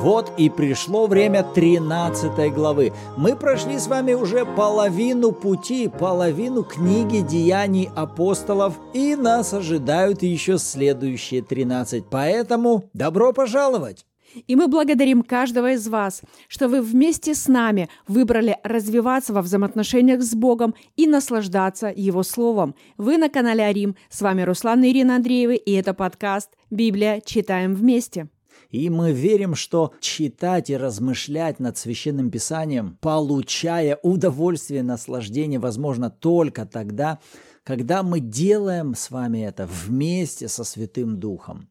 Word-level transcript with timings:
Вот 0.00 0.32
и 0.36 0.48
пришло 0.48 1.08
время 1.08 1.42
13 1.42 2.54
главы. 2.54 2.92
Мы 3.16 3.34
прошли 3.34 3.80
с 3.80 3.88
вами 3.88 4.12
уже 4.12 4.46
половину 4.46 5.32
пути, 5.32 5.88
половину 5.88 6.62
книги 6.62 7.18
деяний 7.18 7.90
апостолов, 7.96 8.78
и 8.94 9.16
нас 9.16 9.52
ожидают 9.52 10.22
еще 10.22 10.58
следующие 10.58 11.42
13. 11.42 12.04
Поэтому 12.08 12.84
добро 12.94 13.32
пожаловать! 13.32 14.06
И 14.46 14.54
мы 14.54 14.68
благодарим 14.68 15.22
каждого 15.22 15.72
из 15.72 15.88
вас, 15.88 16.22
что 16.46 16.68
вы 16.68 16.80
вместе 16.80 17.34
с 17.34 17.48
нами 17.48 17.88
выбрали 18.06 18.56
развиваться 18.62 19.32
во 19.32 19.42
взаимоотношениях 19.42 20.22
с 20.22 20.32
Богом 20.32 20.76
и 20.94 21.08
наслаждаться 21.08 21.92
Его 21.94 22.22
Словом. 22.22 22.76
Вы 22.98 23.18
на 23.18 23.28
канале 23.28 23.64
Арим. 23.64 23.96
С 24.10 24.22
вами 24.22 24.42
Руслан 24.42 24.84
и 24.84 24.90
Ирина 24.90 25.16
Андреевы, 25.16 25.56
и 25.56 25.72
это 25.72 25.92
подкаст 25.92 26.50
«Библия. 26.70 27.20
Читаем 27.20 27.74
вместе». 27.74 28.28
И 28.70 28.90
мы 28.90 29.12
верим, 29.12 29.54
что 29.54 29.94
читать 30.00 30.68
и 30.68 30.76
размышлять 30.76 31.58
над 31.58 31.78
Священным 31.78 32.30
Писанием, 32.30 32.98
получая 33.00 33.98
удовольствие 34.02 34.82
наслаждение, 34.82 35.58
возможно 35.58 36.10
только 36.10 36.66
тогда, 36.66 37.18
когда 37.64 38.02
мы 38.02 38.20
делаем 38.20 38.94
с 38.94 39.10
вами 39.10 39.40
это 39.40 39.66
вместе 39.66 40.48
со 40.48 40.64
Святым 40.64 41.18
Духом. 41.18 41.70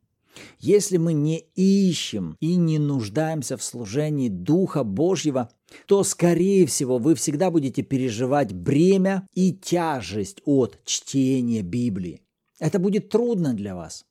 Если 0.59 0.97
мы 0.97 1.13
не 1.13 1.45
ищем 1.55 2.35
и 2.39 2.55
не 2.55 2.79
нуждаемся 2.79 3.57
в 3.57 3.63
служении 3.63 4.29
Духа 4.29 4.83
Божьего, 4.83 5.49
то, 5.85 6.03
скорее 6.03 6.65
всего, 6.65 6.97
вы 6.97 7.15
всегда 7.15 7.51
будете 7.51 7.81
переживать 7.81 8.53
бремя 8.53 9.27
и 9.33 9.53
тяжесть 9.53 10.41
от 10.45 10.79
чтения 10.85 11.61
Библии. 11.61 12.21
Это 12.59 12.79
будет 12.79 13.09
трудно 13.09 13.53
для 13.53 13.75
вас. 13.75 14.06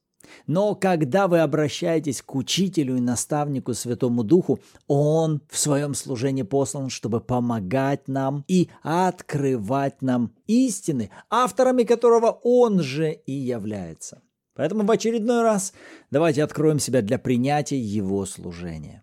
Но 0.46 0.74
когда 0.74 1.28
вы 1.28 1.40
обращаетесь 1.40 2.22
к 2.22 2.34
учителю 2.34 2.96
и 2.96 3.00
наставнику 3.00 3.74
Святому 3.74 4.24
Духу, 4.24 4.58
он 4.86 5.42
в 5.48 5.58
своем 5.58 5.94
служении 5.94 6.42
послан, 6.42 6.90
чтобы 6.90 7.20
помогать 7.20 8.08
нам 8.08 8.44
и 8.48 8.68
открывать 8.82 10.02
нам 10.02 10.32
истины, 10.46 11.10
авторами 11.30 11.84
которого 11.84 12.38
он 12.42 12.80
же 12.80 13.12
и 13.12 13.32
является. 13.32 14.22
Поэтому 14.54 14.84
в 14.84 14.90
очередной 14.90 15.42
раз 15.42 15.72
давайте 16.10 16.42
откроем 16.42 16.78
себя 16.78 17.02
для 17.02 17.18
принятия 17.18 17.78
Его 17.78 18.24
служения. 18.24 19.02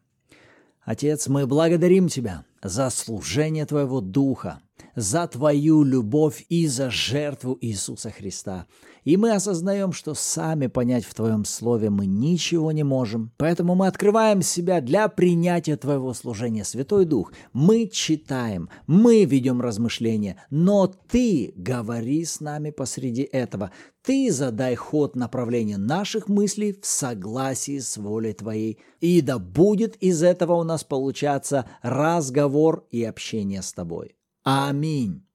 Отец, 0.82 1.28
мы 1.28 1.46
благодарим 1.48 2.08
Тебя 2.08 2.44
за 2.62 2.90
служение 2.90 3.66
Твоего 3.66 4.02
Духа, 4.02 4.62
за 4.96 5.28
Твою 5.28 5.84
любовь 5.84 6.46
и 6.50 6.68
за 6.68 6.90
жертву 6.90 7.58
Иисуса 7.62 8.10
Христа– 8.10 8.66
и 9.04 9.18
мы 9.18 9.32
осознаем, 9.32 9.92
что 9.92 10.14
сами 10.14 10.68
понять 10.68 11.06
в 11.06 11.14
Твоем 11.14 11.46
Слове 11.46 11.90
мы 11.90 12.06
ничего 12.06 12.72
не 12.72 12.84
можем. 12.84 13.32
Поэтому 13.38 13.76
мы 13.76 13.88
открываем 13.88 14.42
себя 14.42 14.82
для 14.82 15.08
принятия 15.08 15.76
Твоего 15.76 16.14
служения, 16.14 16.64
Святой 16.64 17.06
Дух. 17.06 17.34
Мы 17.52 17.88
читаем, 17.88 18.70
мы 18.88 19.26
ведем 19.26 19.62
размышления, 19.62 20.38
но 20.50 20.88
Ты 20.88 21.54
говори 21.56 22.26
с 22.26 22.40
нами 22.40 22.70
посреди 22.72 23.24
этого. 23.24 23.72
Ты 24.04 24.32
задай 24.32 24.76
ход 24.76 25.16
направления 25.16 25.78
наших 25.78 26.28
мыслей 26.28 26.74
в 26.74 26.86
согласии 26.86 27.80
с 27.80 27.98
волей 27.98 28.34
Твоей. 28.34 28.80
И 29.00 29.22
да 29.22 29.40
будет 29.40 29.96
из 29.98 30.24
этого 30.24 30.54
у 30.54 30.64
нас 30.64 30.84
получаться 30.84 31.66
разговор 31.82 32.86
и 32.92 33.04
общение 33.04 33.62
с 33.62 33.72
Тобой. 33.72 34.16
Аминь. 34.44 35.26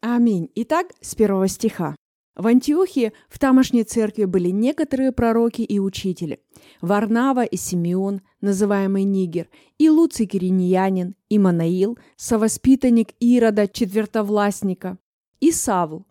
Аминь. 0.00 0.50
Итак, 0.56 0.88
с 1.00 1.14
первого 1.14 1.48
стиха. 1.48 1.94
В 2.34 2.46
Антиохии 2.46 3.12
в 3.28 3.38
тамошней 3.38 3.84
церкви 3.84 4.24
были 4.24 4.48
некоторые 4.48 5.12
пророки 5.12 5.62
и 5.62 5.78
учители. 5.78 6.40
Варнава 6.80 7.44
и 7.44 7.56
Симеон, 7.56 8.22
называемый 8.40 9.04
Нигер, 9.04 9.48
и 9.78 9.90
Луций 9.90 10.26
Кириньянин, 10.26 11.14
и 11.28 11.38
Манаил, 11.38 11.98
совоспитанник 12.16 13.10
Ирода, 13.20 13.68
четвертовластника, 13.68 14.98
и 15.40 15.52
Савл. 15.52 16.06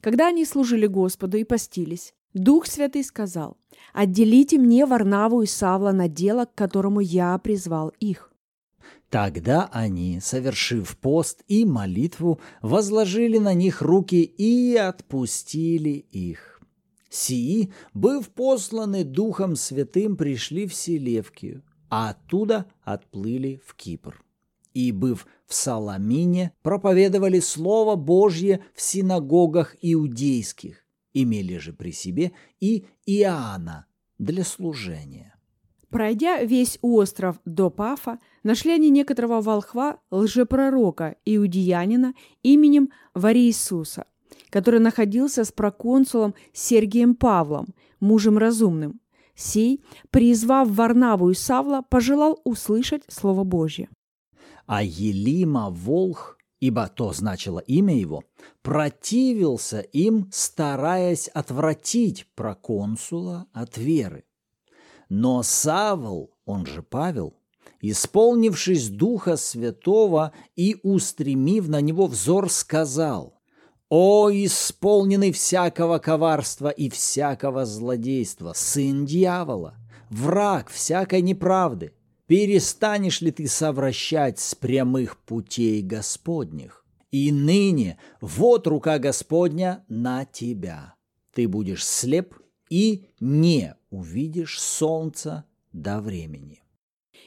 Когда 0.00 0.28
они 0.28 0.44
служили 0.44 0.86
Господу 0.86 1.38
и 1.38 1.44
постились, 1.44 2.14
Дух 2.34 2.66
Святый 2.66 3.02
сказал, 3.02 3.56
«Отделите 3.92 4.58
мне 4.58 4.86
Варнаву 4.86 5.42
и 5.42 5.46
Савла 5.46 5.92
на 5.92 6.08
дело, 6.08 6.44
к 6.44 6.54
которому 6.54 7.00
я 7.00 7.36
призвал 7.38 7.92
их». 8.00 8.33
Тогда 9.10 9.68
они, 9.72 10.18
совершив 10.20 10.96
пост 10.98 11.42
и 11.46 11.64
молитву, 11.64 12.40
возложили 12.62 13.38
на 13.38 13.54
них 13.54 13.80
руки 13.80 14.22
и 14.22 14.76
отпустили 14.76 16.06
их. 16.10 16.60
Сии, 17.10 17.72
быв 17.92 18.28
посланы 18.30 19.04
Духом 19.04 19.54
Святым, 19.54 20.16
пришли 20.16 20.66
в 20.66 20.74
Селевкию, 20.74 21.62
а 21.88 22.10
оттуда 22.10 22.66
отплыли 22.82 23.62
в 23.64 23.76
Кипр. 23.76 24.20
И, 24.72 24.90
быв 24.90 25.28
в 25.46 25.54
Саламине, 25.54 26.52
проповедовали 26.62 27.38
Слово 27.38 27.94
Божье 27.94 28.64
в 28.74 28.80
синагогах 28.80 29.76
иудейских, 29.80 30.84
имели 31.12 31.58
же 31.58 31.72
при 31.72 31.92
себе 31.92 32.32
и 32.58 32.86
Иоанна 33.06 33.86
для 34.18 34.42
служения. 34.42 35.33
Пройдя 35.94 36.42
весь 36.42 36.80
остров 36.82 37.36
до 37.44 37.70
Пафа, 37.70 38.18
нашли 38.42 38.72
они 38.72 38.90
некоторого 38.90 39.40
волхва, 39.40 40.00
лжепророка, 40.10 41.14
иудеянина 41.24 42.14
именем 42.42 42.90
Вариисуса, 43.14 44.06
который 44.50 44.80
находился 44.80 45.44
с 45.44 45.52
проконсулом 45.52 46.34
Сергием 46.52 47.14
Павлом, 47.14 47.68
мужем 48.00 48.38
разумным. 48.38 49.00
Сей, 49.36 49.84
призвав 50.10 50.68
Варнаву 50.68 51.30
и 51.30 51.34
Савла, 51.34 51.82
пожелал 51.88 52.40
услышать 52.42 53.04
Слово 53.06 53.44
Божье. 53.44 53.88
А 54.66 54.82
Елима 54.82 55.70
Волх, 55.70 56.38
ибо 56.58 56.88
то 56.88 57.12
значило 57.12 57.60
имя 57.60 57.96
его, 57.96 58.24
противился 58.62 59.78
им, 59.78 60.28
стараясь 60.32 61.28
отвратить 61.28 62.26
проконсула 62.34 63.46
от 63.52 63.78
веры. 63.78 64.24
Но 65.16 65.44
Савл, 65.44 66.34
он 66.44 66.66
же 66.66 66.82
Павел, 66.82 67.34
исполнившись 67.80 68.88
Духа 68.88 69.36
Святого 69.36 70.32
и 70.56 70.76
устремив 70.82 71.68
на 71.68 71.80
него 71.80 72.08
взор, 72.08 72.50
сказал, 72.50 73.40
«О, 73.88 74.28
исполненный 74.32 75.30
всякого 75.30 75.98
коварства 75.98 76.68
и 76.68 76.90
всякого 76.90 77.64
злодейства, 77.64 78.54
сын 78.56 79.06
дьявола, 79.06 79.76
враг 80.10 80.68
всякой 80.68 81.22
неправды, 81.22 81.92
перестанешь 82.26 83.20
ли 83.20 83.30
ты 83.30 83.46
совращать 83.46 84.40
с 84.40 84.56
прямых 84.56 85.16
путей 85.18 85.80
Господних? 85.82 86.84
И 87.12 87.30
ныне 87.30 87.98
вот 88.20 88.66
рука 88.66 88.98
Господня 88.98 89.84
на 89.86 90.24
тебя. 90.24 90.96
Ты 91.32 91.46
будешь 91.46 91.86
слеп 91.86 92.34
и 92.70 93.06
не 93.20 93.74
увидишь 93.90 94.60
солнца 94.60 95.44
до 95.72 96.00
времени. 96.00 96.62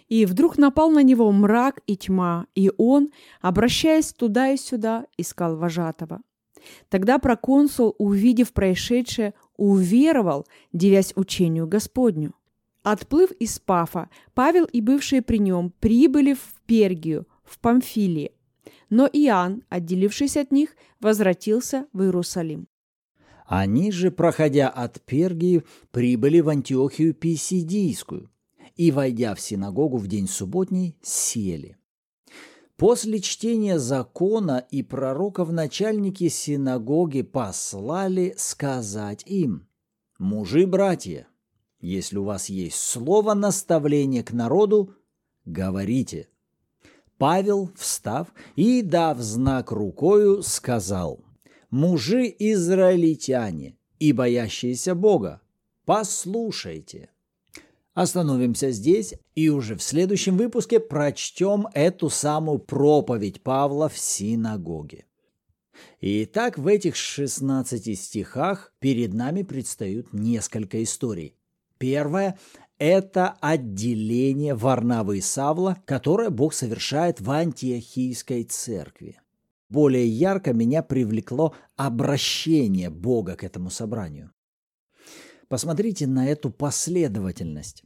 И 0.08 0.26
вдруг 0.26 0.58
напал 0.58 0.90
на 0.90 1.04
него 1.04 1.32
мрак 1.32 1.82
и 1.86 1.98
тьма, 1.98 2.48
и 2.56 2.72
он, 2.78 3.12
обращаясь 3.42 4.14
туда 4.14 4.50
и 4.50 4.58
сюда, 4.58 5.06
искал 5.18 5.58
вожатого. 5.58 6.22
Тогда 6.90 7.20
проконсул, 7.20 7.96
увидев 7.98 8.54
происшедшее, 8.54 9.34
уверовал, 9.58 10.46
девясь 10.74 11.14
учению 11.16 11.68
Господню. 11.68 12.34
Отплыв 12.84 13.32
из 13.32 13.60
Пафа, 13.60 14.10
Павел 14.34 14.66
и 14.66 14.82
бывшие 14.82 15.22
при 15.22 15.40
нем 15.40 15.74
прибыли 15.80 16.34
в 16.34 16.56
Пергию, 16.66 17.28
в 17.44 17.60
Памфилии. 17.60 18.32
Но 18.90 19.08
Иоанн, 19.08 19.64
отделившись 19.70 20.38
от 20.38 20.52
них, 20.52 20.76
возвратился 21.02 21.88
в 21.92 22.04
Иерусалим. 22.04 22.68
Они 23.48 23.94
же, 23.94 24.12
проходя 24.12 24.70
от 24.70 25.02
Пергии, 25.02 25.64
прибыли 25.92 26.42
в 26.42 26.50
Антиохию 26.50 27.14
Писидийскую 27.14 28.30
и, 28.76 28.92
войдя 28.92 29.36
в 29.36 29.40
синагогу 29.40 29.98
в 29.98 30.08
день 30.08 30.28
субботний, 30.28 30.98
сели. 31.02 31.78
После 32.76 33.22
чтения 33.22 33.80
закона 33.80 34.68
и 34.70 34.84
пророков 34.84 35.50
начальники 35.50 36.28
синагоги 36.28 37.22
послали 37.22 38.36
сказать 38.38 39.24
им, 39.26 39.68
«Мужи-братья, 40.20 41.28
если 41.80 42.18
у 42.18 42.26
вас 42.26 42.50
есть 42.50 42.76
слово 42.78 43.34
наставления 43.34 44.24
к 44.24 44.34
народу, 44.34 44.94
говорите». 45.46 46.28
Павел, 47.18 47.72
встав 47.76 48.28
и, 48.56 48.82
дав 48.84 49.18
знак 49.20 49.72
рукою, 49.72 50.44
сказал– 50.44 51.24
мужи-израильтяне 51.70 53.78
и 54.00 54.12
боящиеся 54.12 54.96
Бога, 54.96 55.42
послушайте. 55.86 57.10
Остановимся 57.94 58.72
здесь 58.72 59.16
и 59.34 59.50
уже 59.50 59.76
в 59.76 59.82
следующем 59.82 60.38
выпуске 60.38 60.80
прочтем 60.80 61.68
эту 61.74 62.10
самую 62.10 62.60
проповедь 62.60 63.42
Павла 63.42 63.90
в 63.90 63.98
синагоге. 63.98 65.06
Итак, 66.02 66.58
в 66.58 66.68
этих 66.68 66.96
16 66.96 68.00
стихах 68.00 68.74
перед 68.80 69.14
нами 69.14 69.44
предстают 69.44 70.14
несколько 70.14 70.84
историй. 70.84 71.36
Первая 71.80 72.38
это 72.80 73.36
отделение 73.42 74.54
Варнавы 74.54 75.18
и 75.18 75.22
Савла, 75.22 75.82
которое 75.86 76.30
Бог 76.30 76.54
совершает 76.54 77.20
в 77.20 77.32
антиохийской 77.32 78.44
церкви. 78.44 79.20
Более 79.70 80.08
ярко 80.08 80.54
меня 80.54 80.82
привлекло 80.82 81.54
обращение 81.76 82.90
Бога 82.90 83.36
к 83.36 83.44
этому 83.44 83.70
собранию. 83.70 84.32
Посмотрите 85.50 86.08
на 86.08 86.28
эту 86.28 86.50
последовательность. 86.50 87.84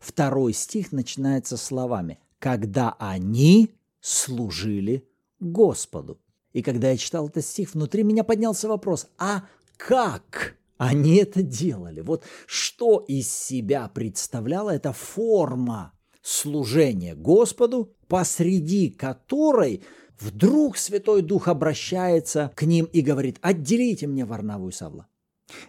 Второй 0.00 0.52
стих 0.52 0.92
начинается 0.92 1.56
словами 1.56 2.18
«когда 2.38 2.94
они 2.98 3.74
служили 4.00 5.08
Господу». 5.40 6.20
И 6.52 6.62
когда 6.62 6.90
я 6.90 6.96
читал 6.96 7.28
этот 7.28 7.44
стих, 7.44 7.74
внутри 7.74 8.04
меня 8.04 8.22
поднялся 8.22 8.68
вопрос, 8.68 9.08
а 9.18 9.44
как 9.76 10.56
они 10.76 11.16
это 11.16 11.42
делали? 11.42 12.00
Вот 12.00 12.24
что 12.46 12.98
из 12.98 13.32
себя 13.32 13.88
представляла 13.88 14.70
эта 14.70 14.92
форма 14.92 15.92
служения 16.22 17.14
Господу, 17.14 17.92
посреди 18.08 18.90
которой 18.90 19.82
вдруг 20.20 20.76
Святой 20.76 21.22
Дух 21.22 21.48
обращается 21.48 22.52
к 22.54 22.62
ним 22.62 22.86
и 22.86 23.00
говорит, 23.00 23.38
отделите 23.40 24.06
мне 24.06 24.24
Варнаву 24.24 24.68
и 24.68 24.72
Савла. 24.72 25.06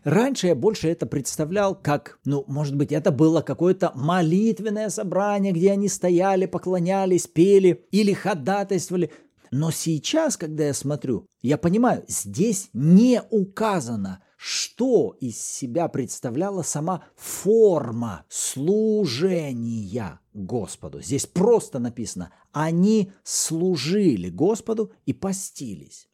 Раньше 0.03 0.47
я 0.47 0.55
больше 0.55 0.87
это 0.87 1.05
представлял 1.05 1.75
как, 1.75 2.19
ну, 2.25 2.45
может 2.47 2.75
быть, 2.75 2.91
это 2.91 3.11
было 3.11 3.41
какое-то 3.41 3.91
молитвенное 3.93 4.89
собрание, 4.89 5.51
где 5.51 5.71
они 5.71 5.89
стояли, 5.89 6.45
поклонялись, 6.45 7.27
пели 7.27 7.85
или 7.91 8.13
ходатайствовали. 8.13 9.11
Но 9.51 9.71
сейчас, 9.71 10.37
когда 10.37 10.65
я 10.65 10.73
смотрю, 10.73 11.27
я 11.41 11.57
понимаю, 11.57 12.03
здесь 12.07 12.69
не 12.73 13.21
указано, 13.29 14.21
что 14.45 15.17
из 15.21 15.41
себя 15.41 15.87
представляла 15.87 16.61
сама 16.61 17.03
форма 17.15 18.25
служения 18.29 20.19
Господу. 20.35 21.01
Здесь 21.01 21.25
просто 21.25 21.79
написано, 21.79 22.31
они 22.51 23.11
служили 23.23 24.29
Господу 24.29 24.91
и 25.07 25.13
постились. 25.13 26.07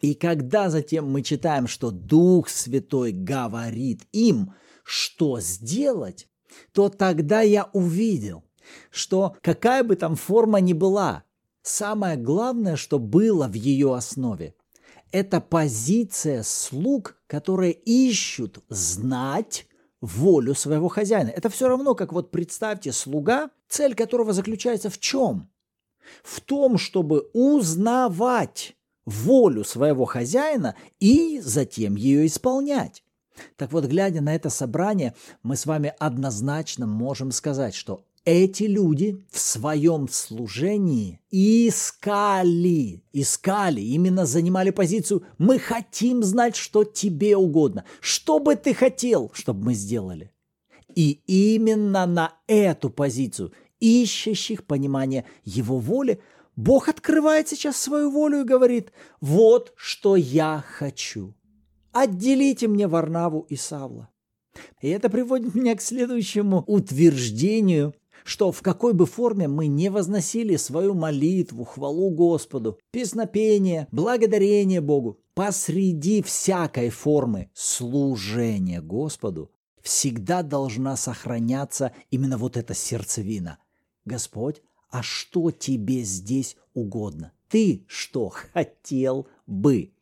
И 0.00 0.14
когда 0.14 0.70
затем 0.70 1.10
мы 1.10 1.20
читаем, 1.20 1.66
что 1.66 1.90
Дух 1.90 2.48
Святой 2.48 3.12
говорит 3.12 4.06
им, 4.12 4.54
что 4.82 5.38
сделать, 5.38 6.26
то 6.72 6.88
тогда 6.88 7.42
я 7.42 7.68
увидел, 7.74 8.44
что 8.90 9.36
какая 9.42 9.84
бы 9.84 9.96
там 9.96 10.16
форма 10.16 10.60
ни 10.60 10.72
была, 10.72 11.22
самое 11.60 12.16
главное, 12.16 12.76
что 12.76 12.98
было 12.98 13.46
в 13.46 13.52
ее 13.52 13.94
основе, 13.94 14.54
это 15.12 15.40
позиция 15.40 16.42
слуг, 16.42 17.16
которые 17.26 17.72
ищут 17.72 18.62
знать 18.68 19.66
волю 20.00 20.54
своего 20.54 20.88
хозяина. 20.88 21.28
Это 21.30 21.48
все 21.48 21.68
равно, 21.68 21.94
как 21.94 22.12
вот 22.12 22.30
представьте 22.30 22.92
слуга, 22.92 23.50
цель 23.68 23.94
которого 23.94 24.32
заключается 24.32 24.90
в 24.90 24.98
чем? 24.98 25.50
В 26.22 26.40
том, 26.40 26.78
чтобы 26.78 27.28
узнавать 27.32 28.76
волю 29.04 29.64
своего 29.64 30.04
хозяина 30.04 30.76
и 31.00 31.40
затем 31.40 31.96
ее 31.96 32.26
исполнять. 32.26 33.02
Так 33.56 33.72
вот, 33.72 33.84
глядя 33.84 34.20
на 34.20 34.34
это 34.34 34.50
собрание, 34.50 35.14
мы 35.42 35.56
с 35.56 35.66
вами 35.66 35.94
однозначно 35.98 36.86
можем 36.86 37.30
сказать, 37.30 37.74
что 37.74 38.04
эти 38.28 38.64
люди 38.64 39.24
в 39.30 39.38
своем 39.38 40.08
служении 40.08 41.20
искали, 41.30 43.02
искали, 43.12 43.80
именно 43.80 44.26
занимали 44.26 44.70
позицию 44.70 45.24
«мы 45.38 45.58
хотим 45.58 46.22
знать, 46.22 46.56
что 46.56 46.84
тебе 46.84 47.36
угодно, 47.36 47.84
что 48.00 48.38
бы 48.38 48.56
ты 48.56 48.74
хотел, 48.74 49.30
чтобы 49.34 49.64
мы 49.64 49.74
сделали». 49.74 50.30
И 50.94 51.20
именно 51.26 52.06
на 52.06 52.34
эту 52.46 52.90
позицию 52.90 53.52
ищущих 53.80 54.64
понимания 54.64 55.24
его 55.44 55.78
воли– 55.78 56.20
Бог 56.58 56.88
открывает 56.88 57.48
сейчас 57.48 57.76
свою 57.76 58.10
волю 58.10 58.40
и 58.40 58.44
говорит, 58.44 58.90
вот 59.20 59.72
что 59.76 60.16
я 60.16 60.64
хочу. 60.66 61.36
Отделите 61.92 62.66
мне 62.66 62.88
Варнаву 62.88 63.46
и 63.48 63.54
Савла. 63.54 64.08
И 64.80 64.88
это 64.88 65.08
приводит 65.08 65.54
меня 65.54 65.76
к 65.76 65.80
следующему 65.80 66.64
утверждению, 66.66 67.94
что 68.24 68.52
в 68.52 68.62
какой 68.62 68.94
бы 68.94 69.06
форме 69.06 69.48
мы 69.48 69.66
не 69.66 69.90
возносили 69.90 70.56
свою 70.56 70.94
молитву, 70.94 71.64
хвалу 71.64 72.10
Господу, 72.10 72.78
песнопение, 72.90 73.88
благодарение 73.92 74.80
Богу, 74.80 75.20
посреди 75.34 76.22
всякой 76.22 76.90
формы 76.90 77.50
служения 77.54 78.80
Господу 78.80 79.50
всегда 79.82 80.42
должна 80.42 80.96
сохраняться 80.96 81.92
именно 82.10 82.36
вот 82.36 82.56
эта 82.56 82.74
сердцевина. 82.74 83.58
Господь, 84.04 84.62
а 84.90 85.02
что 85.02 85.50
тебе 85.50 86.02
здесь 86.02 86.56
угодно? 86.74 87.32
Ты 87.48 87.84
что 87.86 88.28
хотел 88.28 89.28
бы? 89.46 89.92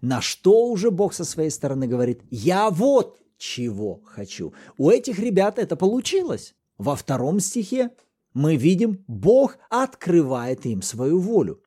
На 0.00 0.20
что 0.20 0.66
уже 0.68 0.90
Бог 0.90 1.14
со 1.14 1.24
своей 1.24 1.50
стороны 1.50 1.86
говорит, 1.86 2.22
я 2.30 2.70
вот 2.70 3.20
чего 3.36 4.02
хочу. 4.04 4.52
У 4.76 4.90
этих 4.90 5.18
ребят 5.18 5.58
это 5.58 5.76
получилось. 5.76 6.54
Во 6.78 6.96
втором 6.96 7.40
стихе 7.40 7.90
мы 8.34 8.56
видим, 8.56 9.04
Бог 9.06 9.58
открывает 9.68 10.64
им 10.64 10.80
свою 10.82 11.18
волю. 11.18 11.62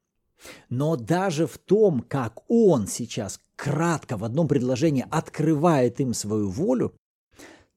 Но 0.69 0.95
даже 0.95 1.45
в 1.45 1.57
том, 1.57 2.01
как 2.01 2.39
Он 2.47 2.87
сейчас 2.87 3.39
кратко 3.55 4.17
в 4.17 4.23
одном 4.23 4.47
предложении 4.47 5.05
открывает 5.11 5.99
им 5.99 6.13
свою 6.13 6.49
волю, 6.49 6.95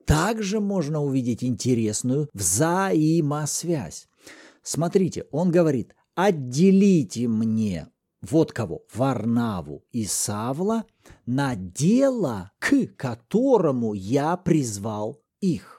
также 0.07 0.61
можно 0.61 1.03
увидеть 1.03 1.45
интересную 1.45 2.29
взаимосвязь. 2.33 4.09
Смотрите, 4.63 5.27
он 5.31 5.51
говорит, 5.51 5.95
отделите 6.15 7.29
мне 7.29 7.89
вот 8.23 8.53
кого, 8.53 8.85
Варнаву 8.95 9.85
и 9.93 10.07
Савла, 10.07 10.85
на 11.27 11.55
дело, 11.57 12.53
к 12.59 12.87
которому 12.97 13.93
я 13.93 14.37
призвал 14.39 15.21
их. 15.41 15.74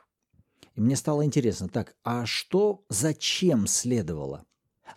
И 0.76 0.82
мне 0.82 0.96
стало 0.96 1.24
интересно, 1.24 1.70
так, 1.70 1.96
а 2.04 2.26
что, 2.26 2.84
зачем 2.90 3.66
следовало? 3.68 4.46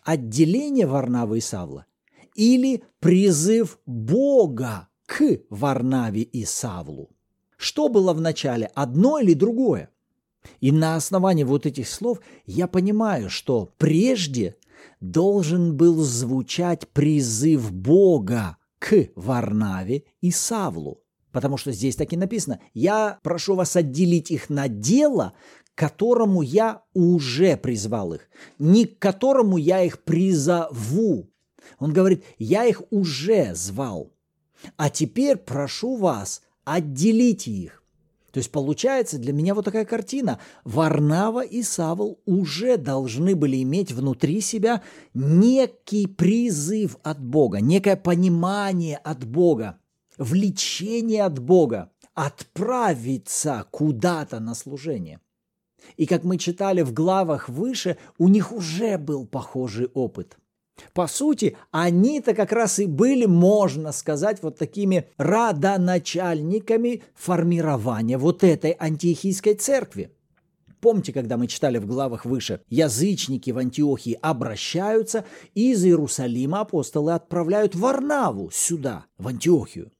Отделение 0.02 0.86
Варнавы 0.86 1.38
и 1.38 1.40
Савла 1.40 1.86
или 2.34 2.82
призыв 3.00 3.78
Бога 3.86 4.88
к 5.06 5.40
Варнаве 5.50 6.22
и 6.22 6.44
Савлу? 6.44 7.10
Что 7.56 7.88
было 7.88 8.12
в 8.12 8.20
начале, 8.20 8.70
одно 8.74 9.18
или 9.18 9.34
другое? 9.34 9.90
И 10.60 10.72
на 10.72 10.96
основании 10.96 11.44
вот 11.44 11.66
этих 11.66 11.88
слов 11.88 12.20
я 12.46 12.68
понимаю, 12.68 13.30
что 13.30 13.72
прежде 13.78 14.56
должен 15.00 15.76
был 15.76 16.02
звучать 16.02 16.88
призыв 16.88 17.72
Бога 17.72 18.56
к 18.78 19.08
Варнаве 19.14 20.04
и 20.20 20.30
Савлу. 20.30 21.02
Потому 21.32 21.56
что 21.56 21.72
здесь 21.72 21.96
так 21.96 22.12
и 22.12 22.16
написано, 22.16 22.60
я 22.74 23.18
прошу 23.22 23.54
вас 23.54 23.76
отделить 23.76 24.30
их 24.30 24.48
на 24.48 24.68
дело, 24.68 25.34
которому 25.78 26.42
я 26.42 26.82
уже 26.92 27.56
призвал 27.56 28.12
их, 28.12 28.28
не 28.58 28.84
к 28.84 28.98
которому 28.98 29.58
я 29.58 29.84
их 29.84 30.02
призову. 30.02 31.30
Он 31.78 31.92
говорит, 31.92 32.24
я 32.36 32.64
их 32.64 32.82
уже 32.90 33.54
звал, 33.54 34.12
а 34.76 34.90
теперь 34.90 35.36
прошу 35.36 35.94
вас, 35.94 36.42
отделите 36.64 37.52
их. 37.52 37.84
То 38.32 38.38
есть 38.38 38.50
получается 38.50 39.18
для 39.18 39.32
меня 39.32 39.54
вот 39.54 39.66
такая 39.66 39.84
картина. 39.84 40.40
Варнава 40.64 41.44
и 41.44 41.62
Савл 41.62 42.18
уже 42.26 42.76
должны 42.76 43.36
были 43.36 43.62
иметь 43.62 43.92
внутри 43.92 44.40
себя 44.40 44.82
некий 45.14 46.08
призыв 46.08 46.96
от 47.04 47.20
Бога, 47.20 47.60
некое 47.60 47.94
понимание 47.94 48.96
от 48.96 49.24
Бога, 49.24 49.78
влечение 50.18 51.22
от 51.22 51.38
Бога, 51.38 51.92
отправиться 52.14 53.64
куда-то 53.70 54.40
на 54.40 54.56
служение. 54.56 55.20
И 55.96 56.06
как 56.06 56.24
мы 56.24 56.38
читали 56.38 56.82
в 56.82 56.92
главах 56.92 57.48
выше, 57.48 57.96
у 58.18 58.28
них 58.28 58.52
уже 58.52 58.98
был 58.98 59.26
похожий 59.26 59.86
опыт– 59.94 60.36
по 60.92 61.06
сути, 61.06 61.56
они-то 61.70 62.34
как 62.34 62.52
раз 62.52 62.78
и 62.78 62.86
были, 62.86 63.26
можно 63.26 63.92
сказать, 63.92 64.42
вот 64.42 64.58
такими 64.58 65.08
родоначальниками 65.16 67.02
формирования 67.14 68.18
вот 68.18 68.44
этой 68.44 68.76
антиохийской 68.78 69.54
церкви. 69.54 70.10
Помните, 70.80 71.12
когда 71.12 71.36
мы 71.36 71.48
читали 71.48 71.78
в 71.78 71.86
главах 71.86 72.24
выше, 72.24 72.60
язычники 72.68 73.50
в 73.50 73.58
Антиохии 73.58 74.16
обращаются, 74.22 75.24
и 75.54 75.72
из 75.72 75.84
Иерусалима 75.84 76.60
апостолы 76.60 77.14
отправляют 77.14 77.74
Варнаву 77.74 78.50
сюда, 78.52 79.06
в 79.18 79.26
Антиохию. 79.26 79.90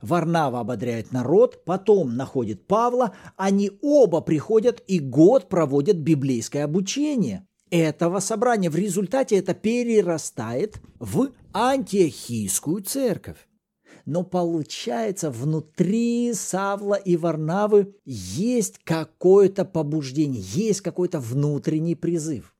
Варнава 0.00 0.60
ободряет 0.60 1.12
народ, 1.12 1.64
потом 1.64 2.16
находит 2.16 2.66
Павла, 2.66 3.14
они 3.36 3.70
оба 3.82 4.20
приходят 4.20 4.82
и 4.86 4.98
год 4.98 5.48
проводят 5.48 5.96
библейское 5.96 6.64
обучение 6.64 7.46
этого 7.70 8.20
собрания. 8.20 8.70
В 8.70 8.76
результате 8.76 9.36
это 9.38 9.54
перерастает 9.54 10.80
в 10.98 11.30
антиохийскую 11.52 12.82
церковь. 12.82 13.48
Но 14.04 14.22
получается, 14.22 15.32
внутри 15.32 16.32
Савла 16.32 16.94
и 16.94 17.16
Варнавы 17.16 17.96
есть 18.04 18.78
какое-то 18.84 19.64
побуждение, 19.64 20.40
есть 20.40 20.80
какой-то 20.80 21.18
внутренний 21.18 21.96
призыв. 21.96 22.54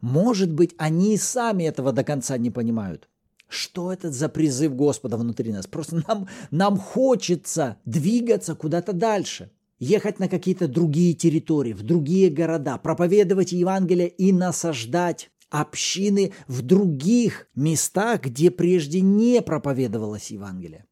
Может 0.00 0.52
быть, 0.52 0.74
они 0.78 1.16
сами 1.16 1.64
этого 1.64 1.92
до 1.92 2.04
конца 2.04 2.38
не 2.38 2.50
понимают. 2.50 3.08
Что 3.52 3.92
это 3.92 4.10
за 4.10 4.30
призыв 4.30 4.74
Господа 4.74 5.18
внутри 5.18 5.52
нас? 5.52 5.66
Просто 5.66 6.02
нам, 6.08 6.26
нам 6.50 6.78
хочется 6.78 7.76
двигаться 7.84 8.54
куда-то 8.54 8.94
дальше– 8.94 9.50
ехать 9.78 10.20
на 10.20 10.28
какие-то 10.28 10.68
другие 10.68 11.12
территории, 11.12 11.74
в 11.74 11.82
другие 11.82 12.30
города, 12.30 12.78
проповедовать 12.78 13.52
Евангелие 13.52 14.08
и 14.08 14.32
насаждать 14.32 15.30
общины 15.50 16.32
в 16.46 16.62
других 16.62 17.48
местах, 17.54 18.22
где 18.22 18.50
прежде 18.50 19.00
не 19.00 19.42
проповедовалось 19.42 20.30
Евангелие. 20.30 20.86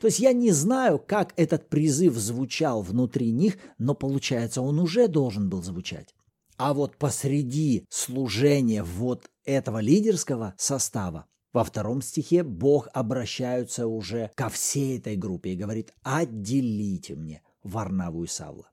То 0.00 0.06
есть 0.06 0.20
я 0.20 0.32
не 0.32 0.52
знаю, 0.52 0.98
как 0.98 1.34
этот 1.36 1.68
призыв 1.68 2.14
звучал 2.14 2.82
внутри 2.82 3.30
них, 3.30 3.58
но 3.78 3.94
получается, 3.94 4.62
он 4.62 4.78
уже 4.78 5.08
должен 5.08 5.50
был 5.50 5.62
звучать. 5.62 6.14
А 6.56 6.72
вот 6.72 6.96
посреди 6.96 7.84
служения 7.90 8.84
вот 8.84 9.28
этого 9.44 9.80
лидерского 9.80 10.54
состава 10.56 11.26
во 11.52 11.64
втором 11.64 12.02
стихе 12.02 12.42
Бог 12.42 12.88
обращается 12.92 13.86
уже 13.86 14.30
ко 14.34 14.48
всей 14.48 14.98
этой 14.98 15.16
группе 15.16 15.50
и 15.50 15.56
говорит 15.56 15.94
«отделите 16.02 17.14
мне 17.14 17.42
Варнаву 17.62 18.24
и 18.24 18.26
Савла. 18.26 18.70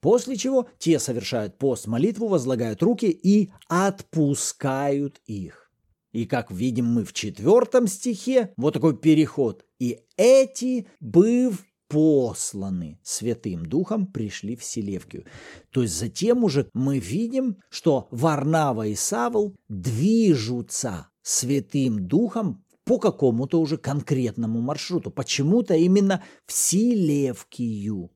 После 0.00 0.36
чего 0.36 0.68
те 0.78 0.98
совершают 0.98 1.58
пост, 1.58 1.86
молитву, 1.86 2.28
возлагают 2.28 2.82
руки 2.82 3.06
и 3.06 3.50
отпускают 3.68 5.20
их. 5.26 5.70
И 6.12 6.24
как 6.24 6.50
видим 6.50 6.86
мы 6.86 7.04
в 7.04 7.12
четвертом 7.12 7.86
стихе, 7.86 8.52
вот 8.56 8.74
такой 8.74 8.96
переход. 8.96 9.64
И 9.78 10.00
эти, 10.16 10.86
быв 11.00 11.64
посланы 11.88 12.98
Святым 13.02 13.66
Духом, 13.66 14.06
пришли 14.06 14.56
в 14.56 14.64
Селевкию. 14.64 15.24
То 15.70 15.82
есть 15.82 15.94
затем 15.94 16.44
уже 16.44 16.68
мы 16.74 16.98
видим, 16.98 17.58
что 17.68 18.08
Варнава 18.10 18.86
и 18.86 18.94
Савл 18.94 19.54
движутся 19.68 21.08
Святым 21.28 22.08
Духом 22.08 22.64
по 22.84 22.98
какому-то 22.98 23.60
уже 23.60 23.76
конкретному 23.76 24.62
маршруту. 24.62 25.10
Почему-то 25.10 25.74
именно 25.74 26.24
в 26.46 26.52
Селевкию 26.52 28.10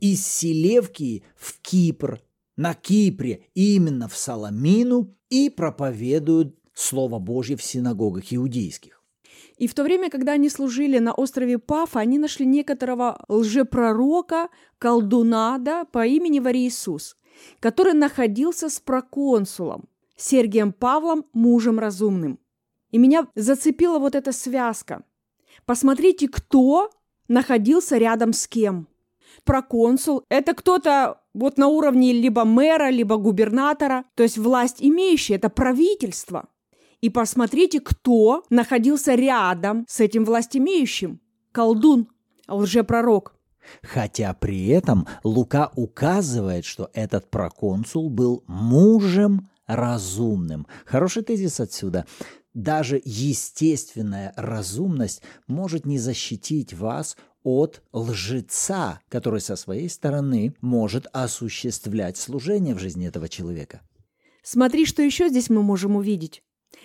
из 0.00 0.26
Селевкии 0.26 1.22
в 1.36 1.60
Кипр, 1.60 2.20
на 2.56 2.74
Кипре, 2.74 3.44
именно 3.54 4.08
в 4.08 4.16
Саламину, 4.16 5.16
и 5.30 5.48
проповедуют 5.48 6.58
Слово 6.74 7.20
Божье 7.20 7.56
в 7.56 7.62
синагогах 7.62 8.32
иудейских. 8.32 9.00
И 9.58 9.68
в 9.68 9.74
то 9.74 9.84
время, 9.84 10.10
когда 10.10 10.32
они 10.32 10.50
служили 10.50 10.98
на 10.98 11.14
острове 11.14 11.58
Пафа, 11.58 12.00
они 12.00 12.18
нашли 12.18 12.44
некоторого 12.44 13.24
лжепророка, 13.28 14.48
колдунада 14.78 15.84
по 15.92 16.04
имени 16.04 16.40
Вари 16.40 16.70
который 17.60 17.92
находился 17.92 18.68
с 18.68 18.80
проконсулом 18.80 19.88
Сергием 20.16 20.72
Павлом, 20.72 21.26
мужем 21.32 21.78
разумным. 21.78 22.40
И 22.96 22.98
меня 22.98 23.26
зацепила 23.34 23.98
вот 23.98 24.14
эта 24.14 24.32
связка. 24.32 25.02
Посмотрите, 25.66 26.28
кто 26.28 26.90
находился 27.28 27.98
рядом 27.98 28.32
с 28.32 28.48
кем– 28.48 28.88
проконсул– 29.44 30.24
это 30.30 30.54
кто-то 30.54 31.20
вот 31.34 31.58
на 31.58 31.68
уровне 31.68 32.14
либо 32.14 32.46
мэра, 32.46 32.88
либо 32.88 33.18
губернатора, 33.18 34.04
то 34.14 34.22
есть 34.22 34.38
власть 34.38 34.76
имеющий, 34.80 35.34
это 35.34 35.50
правительство. 35.50 36.48
И 37.02 37.10
посмотрите, 37.10 37.80
кто 37.80 38.44
находился 38.48 39.14
рядом 39.14 39.84
с 39.86 40.00
этим 40.00 40.24
властимеющим. 40.24 41.20
Колдун, 41.52 42.08
лжепророк. 42.48 43.34
Хотя 43.82 44.32
при 44.32 44.68
этом 44.68 45.06
Лука 45.22 45.70
указывает, 45.76 46.64
что 46.64 46.88
этот 46.94 47.28
проконсул 47.30 48.08
был 48.08 48.42
мужем 48.46 49.50
разумным. 49.66 50.66
Хороший 50.84 51.22
тезис 51.22 51.60
отсюда. 51.60 52.06
Даже 52.56 53.02
естественная 53.04 54.32
разумность 54.34 55.20
может 55.46 55.84
не 55.84 55.98
защитить 55.98 56.72
вас 56.72 57.18
от 57.42 57.82
лжеца, 57.92 59.00
который 59.10 59.42
со 59.42 59.56
своей 59.56 59.90
стороны 59.90 60.54
может 60.62 61.06
осуществлять 61.12 62.16
служение 62.16 62.74
в 62.74 62.78
жизни 62.78 63.06
этого 63.06 63.28
человека. 63.28 63.82
Смотри, 64.42 64.86
что 64.86 65.02
еще 65.02 65.28
здесь 65.28 65.50
мы 65.50 65.62
можем 65.62 65.96
увидеть. 65.96 66.42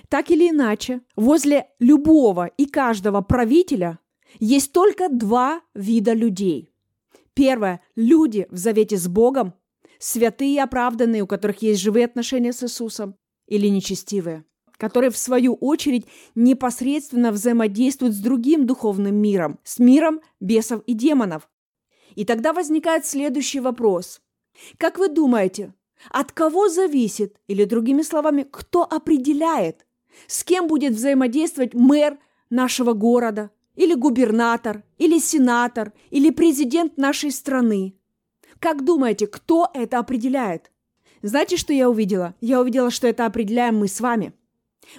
Так 0.09 0.29
или 0.29 0.49
иначе, 0.49 0.99
возле 1.15 1.67
любого 1.79 2.47
и 2.47 2.65
каждого 2.65 3.21
правителя 3.21 3.99
есть 4.41 4.73
только 4.73 5.07
два 5.07 5.61
вида 5.73 6.11
людей. 6.11 6.73
Первое– 7.33 7.79
люди 7.95 8.45
в 8.51 8.57
завете 8.57 8.97
с 8.97 9.07
Богом, 9.07 9.53
святые 9.99 10.55
и 10.55 10.59
оправданные, 10.59 11.21
у 11.21 11.27
которых 11.27 11.61
есть 11.61 11.79
живые 11.79 12.07
отношения 12.07 12.51
с 12.51 12.61
Иисусом, 12.61 13.15
или 13.47 13.67
нечестивые 13.67 14.43
которые 14.81 15.11
в 15.11 15.17
свою 15.17 15.53
очередь 15.53 16.07
непосредственно 16.33 17.31
взаимодействуют 17.31 18.15
с 18.15 18.17
другим 18.19 18.65
духовным 18.65 19.15
миром, 19.15 19.59
с 19.63 19.77
миром 19.77 20.21
бесов 20.39 20.81
и 20.87 20.93
демонов. 20.93 21.47
И 22.15 22.25
тогда 22.25 22.51
возникает 22.51 23.05
следующий 23.05 23.59
вопрос. 23.59 24.21
Как 24.79 24.97
вы 24.97 25.09
думаете, 25.09 25.75
от 26.09 26.31
кого 26.31 26.67
зависит, 26.67 27.37
или 27.47 27.65
другими 27.65 28.01
словами, 28.01 28.43
кто 28.49 28.81
определяет, 28.81 29.85
с 30.25 30.43
кем 30.43 30.65
будет 30.65 30.93
взаимодействовать 30.93 31.75
мэр 31.75 32.17
нашего 32.49 32.93
города, 32.93 33.51
или 33.75 33.93
губернатор, 33.93 34.83
или 34.97 35.19
сенатор, 35.19 35.93
или 36.09 36.31
президент 36.31 36.97
нашей 36.97 37.29
страны? 37.29 37.93
Как 38.57 38.83
думаете, 38.83 39.27
кто 39.27 39.69
это 39.75 39.99
определяет? 39.99 40.71
Знаете, 41.21 41.57
что 41.57 41.71
я 41.71 41.87
увидела? 41.87 42.33
Я 42.41 42.59
увидела, 42.59 42.89
что 42.89 43.07
это 43.07 43.27
определяем 43.27 43.77
мы 43.77 43.87
с 43.87 44.01
вами– 44.01 44.33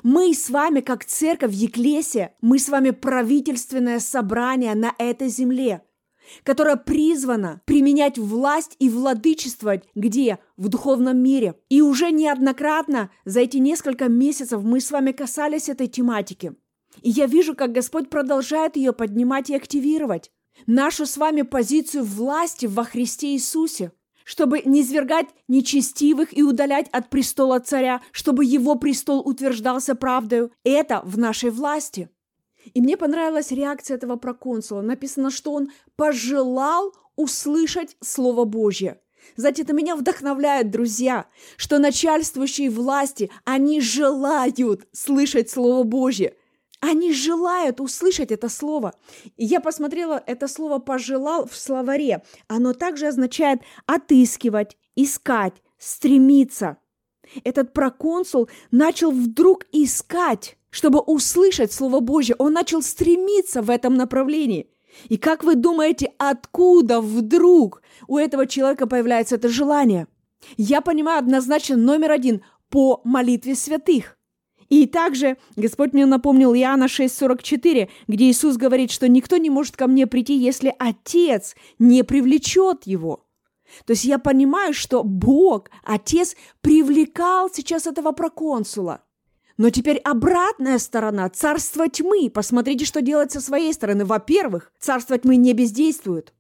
мы 0.03 0.35
с 0.35 0.51
вами, 0.51 0.81
как 0.81 1.05
церковь 1.05 1.53
Еклесия, 1.53 2.35
мы 2.41 2.59
с 2.59 2.69
вами 2.69 2.91
правительственное 2.91 4.01
собрание 4.01 4.75
на 4.75 4.95
этой 4.99 5.29
земле, 5.29 5.83
которое 6.45 6.77
призвано 6.77 7.61
применять 7.65 8.19
власть 8.19 8.77
и 8.79 8.89
владычествовать 8.89 9.85
где? 9.95 10.39
В 10.57 10.69
духовном 10.69 11.19
мире. 11.19 11.57
И 11.69 11.83
уже 11.83 12.11
неоднократно 12.11 13.11
за 13.25 13.41
эти 13.41 13.59
несколько 13.59 14.09
месяцев 14.09 14.63
мы 14.63 14.81
с 14.81 14.91
вами 14.91 15.13
касались 15.13 15.69
этой 15.69 15.89
тематики. 15.89 16.55
И 17.03 17.11
я 17.11 17.27
вижу, 17.27 17.55
как 17.55 17.73
Господь 17.73 18.11
продолжает 18.11 18.77
ее 18.77 18.93
поднимать 18.93 19.51
и 19.51 19.55
активировать. 19.55 20.31
Нашу 20.67 21.07
с 21.07 21.17
вами 21.17 21.43
позицию 21.43 22.05
власти 22.05 22.67
во 22.67 22.85
Христе 22.85 23.35
Иисусе– 23.35 23.93
чтобы 24.25 24.63
не 24.65 24.83
свергать 24.83 25.27
нечестивых 25.49 26.37
и 26.37 26.43
удалять 26.43 26.89
от 26.93 27.11
престола 27.11 27.61
царя, 27.61 28.01
чтобы 28.13 28.45
его 28.45 28.75
престол 28.77 29.21
утверждался 29.21 29.95
правдою. 29.95 30.53
Это 30.65 31.03
в 31.05 31.19
нашей 31.19 31.51
власти. 31.51 32.09
И 32.75 32.81
мне 32.81 32.97
понравилась 32.97 33.51
реакция 33.51 33.97
этого 33.97 34.17
проконсула. 34.17 34.83
Написано, 34.83 35.31
что 35.31 35.53
он 35.53 35.71
пожелал 35.97 36.93
услышать 37.17 37.97
Слово 38.01 38.45
Божье. 38.45 39.01
Знаете, 39.37 39.63
это 39.63 39.73
меня 39.73 39.97
вдохновляет, 39.97 40.71
друзья, 40.71 41.27
что 41.57 41.79
начальствующие 41.79 42.71
власти, 42.71 43.31
они 43.45 43.81
желают 43.81 44.59
слышать 44.93 45.51
Слово 45.51 45.85
Божье. 45.85 46.35
Они 46.83 47.13
желают 47.13 47.81
услышать 47.81 48.33
это 48.33 48.49
слово. 48.49 48.93
И 49.37 49.45
я 49.45 49.61
посмотрела, 49.61 50.21
это 50.27 50.49
слово 50.49 50.81
«пожелал» 50.81 51.47
в 51.47 51.57
словаре. 51.57 52.25
Оно 52.49 52.75
также 52.75 53.07
означает 53.07 53.61
отыскивать, 53.87 54.77
искать, 54.97 55.63
стремиться. 55.79 56.79
Этот 57.45 57.73
проконсул 57.73 58.49
начал 58.73 59.13
вдруг 59.13 59.65
искать, 59.71 60.59
чтобы 60.71 60.99
услышать 60.99 61.73
Слово 61.73 62.01
Божье. 62.01 62.35
Он 62.37 62.53
начал 62.53 62.83
стремиться 62.83 63.63
в 63.63 63.71
этом 63.71 63.95
направлении. 63.95 64.69
И 65.09 65.19
как 65.19 65.45
вы 65.45 65.55
думаете, 65.55 66.13
откуда 66.19 67.01
вдруг 67.01 67.81
у 68.09 68.19
этого 68.19 68.49
человека 68.49 68.89
появляется 68.89 69.37
это 69.37 69.49
желание? 69.49 70.09
Я 70.57 70.81
понимаю 70.81 71.21
однозначно 71.21 71.77
номер 71.77 72.11
один– 72.11 72.43
по 72.71 73.03
молитве 73.05 73.55
святых– 73.55 74.17
и 74.69 74.87
также 74.87 75.37
Господь 75.57 75.93
мне 75.93 76.07
напомнил 76.07 76.55
Иоанна 76.55 76.85
6,44, 76.85 77.89
где 78.09 78.25
Иисус 78.31 78.57
говорит, 78.57 78.91
что 78.91 79.09
никто 79.09 79.37
не 79.37 79.51
может 79.51 79.77
ко 79.77 79.87
мне 79.87 80.07
прийти, 80.07 80.37
если 80.37 80.75
Отец 80.79 81.55
не 81.79 82.03
привлечет 82.05 82.85
его. 82.85 83.27
То 83.87 83.93
есть 83.93 84.05
я 84.05 84.19
понимаю, 84.19 84.75
что 84.75 85.03
Бог, 85.03 85.71
Отец, 85.85 86.37
привлекал 86.61 87.51
сейчас 87.53 87.87
этого 87.87 88.13
проконсула. 88.13 89.03
Но 89.57 89.71
теперь 89.71 89.99
обратная 89.99 90.79
сторона, 90.79 91.29
царство 91.29 91.89
тьмы. 91.89 92.31
Посмотрите, 92.31 92.85
что 92.85 93.01
делает 93.01 93.33
со 93.33 93.41
своей 93.41 93.73
стороны. 93.73 94.05
Во-первых, 94.05 94.73
царство 94.79 95.19
тьмы 95.19 95.37
не 95.37 95.53
бездействует. 95.53 96.33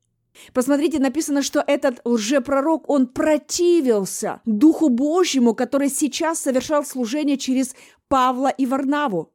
Посмотрите, 0.52 0.98
написано, 0.98 1.42
что 1.42 1.62
этот 1.66 2.00
лжепророк, 2.04 2.88
он 2.88 3.06
противился 3.06 4.40
Духу 4.44 4.88
Божьему, 4.88 5.54
который 5.54 5.88
сейчас 5.88 6.40
совершал 6.40 6.84
служение 6.84 7.36
через 7.36 7.74
Павла 8.08 8.48
и 8.48 8.66
Варнаву. 8.66 9.32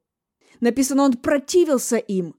Написано, 0.59 1.03
он 1.03 1.13
противился 1.13 1.97
им. 1.97 2.35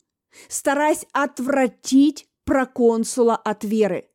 стараясь 0.49 1.07
отвратить 1.13 2.27
проконсула 2.45 3.35
от 3.35 3.65
веры. 3.65 4.09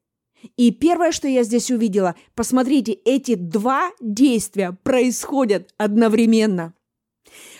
И 0.58 0.72
первое, 0.72 1.12
что 1.12 1.28
я 1.28 1.44
здесь 1.44 1.72
увидела, 1.72 2.16
посмотрите, 2.36 2.94
эти 2.94 3.36
два 3.36 3.92
действия 4.00 4.78
происходят 4.84 5.74
одновременно. 5.78 6.74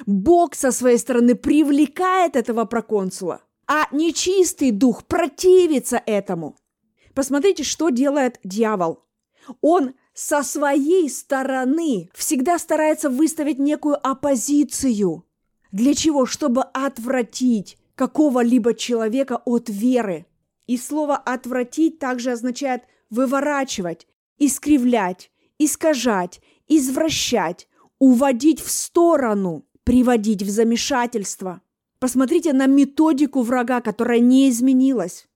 Бог 0.06 0.56
со 0.56 0.72
своей 0.72 0.98
стороны 0.98 1.36
привлекает 1.36 2.36
этого 2.36 2.66
проконсула, 2.66 3.42
а 3.68 3.88
нечистый 3.92 4.72
дух 4.72 5.06
противится 5.06 6.02
этому. 6.06 6.56
Посмотрите, 7.13 7.63
что 7.63 7.89
делает 7.89 8.39
дьявол. 8.43 9.03
Он 9.62 9.93
со 10.13 10.43
своей 10.43 11.10
стороны 11.10 12.10
всегда 12.13 12.60
старается 12.60 13.10
выставить 13.10 13.60
некую 13.60 13.96
оппозицию. 14.05 15.25
Для 15.72 15.93
чего? 15.93 16.25
Чтобы 16.25 16.63
отвратить 16.63 17.77
какого-либо 17.96 18.74
человека 18.74 19.41
от 19.46 19.70
веры. 19.70 20.25
И 20.65 20.77
слово 20.77 21.17
«отвратить» 21.17 22.00
также 22.00 22.32
означает 22.32 22.84
выворачивать, 23.10 24.08
искривлять, 24.38 25.29
искажать, 25.58 26.41
извращать, 26.67 27.67
уводить 28.00 28.62
в 28.62 28.72
сторону, 28.72 29.65
приводить 29.84 30.41
в 30.41 30.50
замешательство. 30.50 31.62
Посмотрите 32.00 32.53
на 32.53 32.65
методику 32.65 33.41
врага, 33.41 33.82
которая 33.82 34.20
не 34.20 34.50
изменилась. 34.50 35.27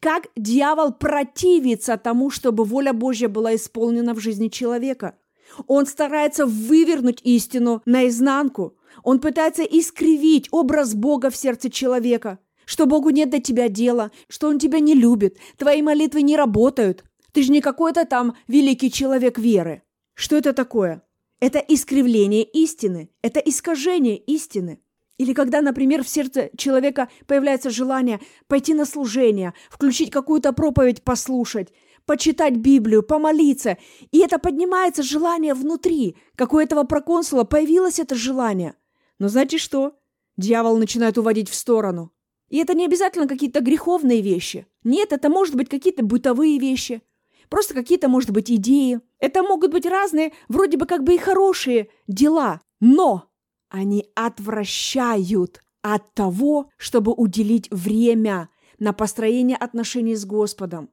Как 0.00 0.28
дьявол 0.36 0.92
противится 0.92 1.96
тому, 1.96 2.30
чтобы 2.30 2.64
воля 2.64 2.92
Божья 2.92 3.28
была 3.28 3.54
исполнена 3.54 4.14
в 4.14 4.20
жизни 4.20 4.48
человека. 4.48 5.16
Он 5.66 5.86
старается 5.86 6.46
вывернуть 6.46 7.20
истину 7.22 7.82
наизнанку. 7.84 8.76
Он 9.02 9.20
пытается 9.20 9.62
искривить 9.62 10.48
образ 10.50 10.94
Бога 10.94 11.30
в 11.30 11.36
сердце 11.36 11.70
человека. 11.70 12.38
Что 12.64 12.86
Богу 12.86 13.10
нет 13.10 13.30
до 13.30 13.40
тебя 13.40 13.68
дела, 13.68 14.10
что 14.28 14.48
Он 14.48 14.58
тебя 14.58 14.80
не 14.80 14.94
любит, 14.94 15.38
твои 15.56 15.82
молитвы 15.82 16.22
не 16.22 16.36
работают. 16.36 17.04
Ты 17.32 17.42
же 17.42 17.52
не 17.52 17.60
какой-то 17.60 18.06
там 18.06 18.36
великий 18.48 18.90
человек 18.90 19.38
веры. 19.38 19.82
Что 20.14 20.36
это 20.36 20.52
такое? 20.52 21.02
Это 21.38 21.58
искривление 21.58 22.42
истины, 22.42 23.10
это 23.22 23.40
искажение 23.40 24.16
истины. 24.16 24.80
Или 25.18 25.32
когда, 25.32 25.62
например, 25.62 26.04
в 26.04 26.08
сердце 26.08 26.50
человека 26.56 27.08
появляется 27.26 27.70
желание 27.70 28.20
пойти 28.48 28.74
на 28.74 28.84
служение, 28.84 29.54
включить 29.70 30.10
какую-то 30.10 30.52
проповедь 30.52 31.02
послушать, 31.02 31.72
почитать 32.04 32.56
Библию, 32.56 33.02
помолиться, 33.02 33.78
и 34.12 34.18
это 34.18 34.38
поднимается 34.38 35.02
желание 35.02 35.54
внутри, 35.54 36.16
как 36.36 36.52
у 36.52 36.58
этого 36.58 36.84
проконсула 36.84 37.44
появилось 37.44 37.98
это 37.98 38.14
желание. 38.14 38.74
Но 39.18 39.28
знаете 39.28 39.58
что? 39.58 39.94
Дьявол 40.36 40.76
начинает 40.76 41.16
уводить 41.16 41.48
в 41.48 41.54
сторону. 41.54 42.12
И 42.48 42.58
это 42.58 42.74
не 42.74 42.84
обязательно 42.84 43.26
какие-то 43.26 43.60
греховные 43.60 44.20
вещи. 44.20 44.66
Нет, 44.84 45.12
это 45.12 45.28
может 45.30 45.56
быть 45.56 45.68
какие-то 45.68 46.04
бытовые 46.04 46.58
вещи. 46.58 47.02
Просто 47.48 47.74
какие-то, 47.74 48.08
может 48.08 48.30
быть, 48.30 48.50
идеи. 48.50 49.00
Это 49.18 49.42
могут 49.42 49.72
быть 49.72 49.86
разные, 49.86 50.32
вроде 50.48 50.76
бы 50.76 50.86
как 50.86 51.02
бы 51.02 51.14
и 51.14 51.18
хорошие 51.18 51.88
дела. 52.06 52.60
Но 52.80 53.30
они 53.68 54.06
отвращают 54.14 55.62
от 55.82 56.14
того, 56.14 56.70
чтобы 56.76 57.12
уделить 57.12 57.70
время 57.70 58.48
на 58.78 58.92
построение 58.92 59.56
отношений 59.56 60.16
с 60.16 60.24
Господом. 60.24 60.90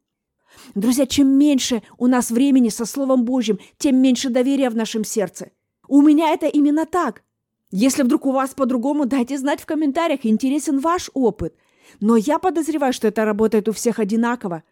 Друзья, 0.76 1.06
чем 1.06 1.28
меньше 1.30 1.82
у 1.98 2.08
нас 2.08 2.30
времени 2.32 2.70
со 2.70 2.86
Словом 2.86 3.26
Божьим, 3.26 3.60
тем 3.78 3.98
меньше 3.98 4.30
доверия 4.30 4.70
в 4.70 4.76
нашем 4.76 5.04
сердце. 5.04 5.52
У 5.88 6.02
меня 6.02 6.30
это 6.30 6.48
именно 6.48 6.86
так. 6.86 7.24
Если 7.72 8.04
вдруг 8.04 8.26
у 8.28 8.32
вас 8.32 8.54
по-другому, 8.54 9.06
дайте 9.06 9.38
знать 9.38 9.60
в 9.60 9.66
комментариях, 9.66 10.26
интересен 10.26 10.80
ваш 10.80 11.10
опыт. 11.14 11.56
Но 12.00 12.16
я 12.16 12.38
подозреваю, 12.38 12.94
что 12.94 13.08
это 13.08 13.26
работает 13.26 13.68
у 13.68 13.72
всех 13.72 14.00
одинаково. 14.00 14.64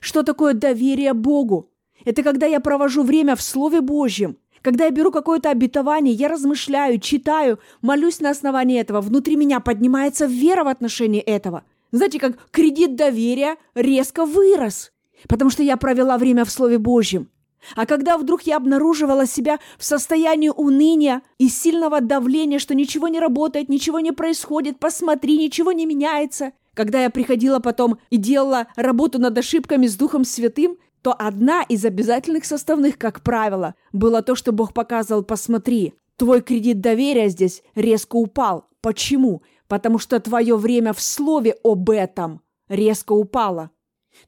Что 0.00 0.22
такое 0.22 0.54
доверие 0.54 1.12
Богу? 1.14 1.70
Это 2.04 2.22
когда 2.22 2.46
я 2.46 2.60
провожу 2.60 3.02
время 3.02 3.34
в 3.34 3.42
Слове 3.42 3.80
Божьем, 3.80 4.36
когда 4.64 4.86
я 4.86 4.90
беру 4.90 5.12
какое-то 5.12 5.50
обетование, 5.50 6.14
я 6.14 6.26
размышляю, 6.26 6.98
читаю, 6.98 7.58
молюсь 7.82 8.20
на 8.20 8.30
основании 8.30 8.80
этого, 8.80 9.02
внутри 9.02 9.36
меня 9.36 9.60
поднимается 9.60 10.24
вера 10.24 10.64
в 10.64 10.68
отношении 10.68 11.20
этого. 11.20 11.64
Знаете, 11.92 12.18
как 12.18 12.50
кредит 12.50 12.96
доверия 12.96 13.56
резко 13.74 14.24
вырос, 14.24 14.90
потому 15.28 15.50
что 15.50 15.62
я 15.62 15.76
провела 15.76 16.16
время 16.16 16.46
в 16.46 16.50
Слове 16.50 16.78
Божьем. 16.78 17.28
А 17.76 17.84
когда 17.84 18.16
вдруг 18.16 18.42
я 18.42 18.56
обнаруживала 18.56 19.26
себя 19.26 19.58
в 19.76 19.84
состоянии 19.84 20.48
уныния 20.48 21.20
и 21.36 21.48
сильного 21.50 22.00
давления, 22.00 22.58
что 22.58 22.74
ничего 22.74 23.08
не 23.08 23.20
работает, 23.20 23.68
ничего 23.68 24.00
не 24.00 24.12
происходит, 24.12 24.78
посмотри, 24.78 25.36
ничего 25.36 25.72
не 25.72 25.84
меняется, 25.84 26.52
когда 26.72 27.02
я 27.02 27.10
приходила 27.10 27.58
потом 27.58 27.98
и 28.08 28.16
делала 28.16 28.68
работу 28.76 29.18
над 29.18 29.36
ошибками 29.36 29.86
с 29.86 29.94
Духом 29.94 30.24
Святым, 30.24 30.78
то 31.04 31.12
одна 31.12 31.62
из 31.64 31.84
обязательных 31.84 32.46
составных, 32.46 32.96
как 32.96 33.20
правило, 33.20 33.74
было 33.92 34.22
то, 34.22 34.34
что 34.34 34.52
Бог 34.52 34.72
показывал, 34.72 35.22
посмотри, 35.22 35.92
твой 36.16 36.40
кредит 36.40 36.80
доверия 36.80 37.28
здесь 37.28 37.62
резко 37.74 38.16
упал. 38.16 38.68
Почему? 38.80 39.42
Потому 39.68 39.98
что 39.98 40.18
твое 40.18 40.56
время 40.56 40.94
в 40.94 41.02
слове 41.02 41.56
об 41.62 41.90
этом 41.90 42.40
резко 42.70 43.12
упало. 43.12 43.70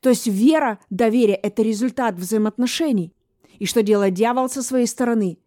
То 0.01 0.11
есть 0.11 0.27
вера, 0.27 0.79
доверие– 0.91 1.37
это 1.43 1.63
результат 1.63 2.17
взаимоотношений. 2.17 3.15
И 3.59 3.65
что 3.65 3.83
делает 3.83 4.13
дьявол 4.13 4.51
со 4.51 4.63
своей 4.63 4.87
стороны? 4.87 5.39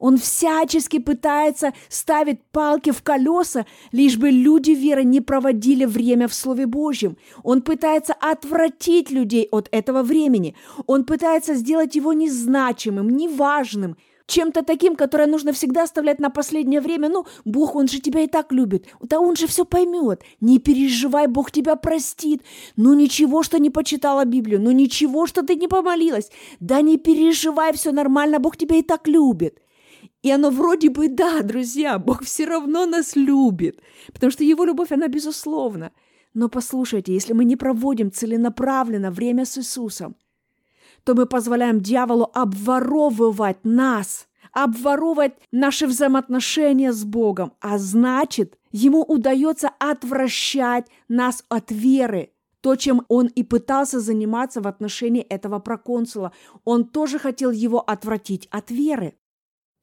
Он 0.00 0.16
всячески 0.16 0.98
пытается 0.98 1.72
ставить 1.88 2.42
палки 2.50 2.90
в 2.90 3.02
колеса, 3.02 3.66
лишь 3.92 4.16
бы 4.16 4.30
люди 4.30 4.72
веры 4.72 5.04
не 5.04 5.20
проводили 5.20 5.84
время 5.84 6.26
в 6.26 6.34
Слове 6.34 6.66
Божьем. 6.66 7.16
Он 7.44 7.62
пытается 7.62 8.14
отвратить 8.14 9.10
людей 9.10 9.46
от 9.52 9.68
этого 9.70 10.02
времени. 10.02 10.56
Он 10.86 11.04
пытается 11.04 11.54
сделать 11.54 11.94
его 11.94 12.14
незначимым, 12.14 13.10
неважным, 13.10 13.96
чем-то 14.26 14.62
таким, 14.62 14.96
которое 14.96 15.26
нужно 15.26 15.52
всегда 15.52 15.82
оставлять 15.82 16.20
на 16.20 16.30
последнее 16.30 16.80
время. 16.80 17.08
Ну, 17.08 17.26
Бог, 17.44 17.74
Он 17.74 17.88
же 17.88 18.00
тебя 18.00 18.20
и 18.20 18.26
так 18.26 18.52
любит. 18.52 18.86
Да 19.02 19.20
Он 19.20 19.36
же 19.36 19.46
все 19.46 19.64
поймет. 19.64 20.22
Не 20.40 20.58
переживай, 20.58 21.26
Бог 21.26 21.50
тебя 21.50 21.76
простит. 21.76 22.42
Ну, 22.76 22.94
ничего, 22.94 23.42
что 23.42 23.58
не 23.58 23.70
почитала 23.70 24.24
Библию. 24.24 24.60
Ну, 24.60 24.70
ничего, 24.70 25.26
что 25.26 25.42
ты 25.42 25.56
не 25.56 25.68
помолилась. 25.68 26.30
Да 26.60 26.80
не 26.80 26.96
переживай, 26.96 27.72
все 27.72 27.92
нормально, 27.92 28.38
Бог 28.38 28.56
тебя 28.56 28.76
и 28.76 28.82
так 28.82 29.08
любит. 29.08 29.58
И 30.22 30.30
оно 30.30 30.50
вроде 30.50 30.90
бы, 30.90 31.08
да, 31.08 31.42
друзья, 31.42 31.98
Бог 31.98 32.22
все 32.24 32.44
равно 32.44 32.86
нас 32.86 33.16
любит, 33.16 33.80
потому 34.12 34.30
что 34.30 34.44
Его 34.44 34.64
любовь, 34.64 34.92
она 34.92 35.08
безусловна. 35.08 35.92
Но 36.34 36.48
послушайте, 36.48 37.14
если 37.14 37.32
мы 37.32 37.44
не 37.44 37.56
проводим 37.56 38.12
целенаправленно 38.12 39.10
время 39.10 39.44
с 39.44 39.58
Иисусом, 39.58 40.16
то 41.04 41.14
мы 41.14 41.26
позволяем 41.26 41.80
дьяволу 41.80 42.30
обворовывать 42.34 43.64
нас, 43.64 44.28
обворовывать 44.52 45.32
наши 45.50 45.86
взаимоотношения 45.86 46.92
с 46.92 47.04
Богом, 47.04 47.52
а 47.60 47.78
значит, 47.78 48.58
ему 48.72 49.02
удается 49.02 49.70
отвращать 49.78 50.86
нас 51.08 51.44
от 51.48 51.70
веры. 51.70 52.32
То, 52.60 52.76
чем 52.76 53.06
он 53.08 53.26
и 53.28 53.42
пытался 53.42 54.00
заниматься 54.00 54.60
в 54.60 54.66
отношении 54.66 55.22
этого 55.22 55.60
проконсула, 55.60 56.32
он 56.64 56.84
тоже 56.84 57.18
хотел 57.18 57.50
его 57.50 57.80
отвратить 57.80 58.48
от 58.50 58.70
веры. 58.70 59.14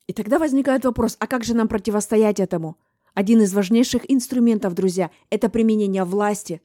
И 0.07 0.13
тогда 0.13 0.39
возникает 0.39 0.85
вопрос, 0.85 1.17
а 1.19 1.27
как 1.27 1.43
же 1.43 1.53
нам 1.53 1.67
противостоять 1.67 2.39
этому? 2.39 2.77
Один 3.13 3.41
из 3.41 3.53
важнейших 3.53 4.09
инструментов, 4.09 4.73
друзья, 4.73 5.11
это 5.29 5.49
применение 5.49 6.05
власти 6.05 6.61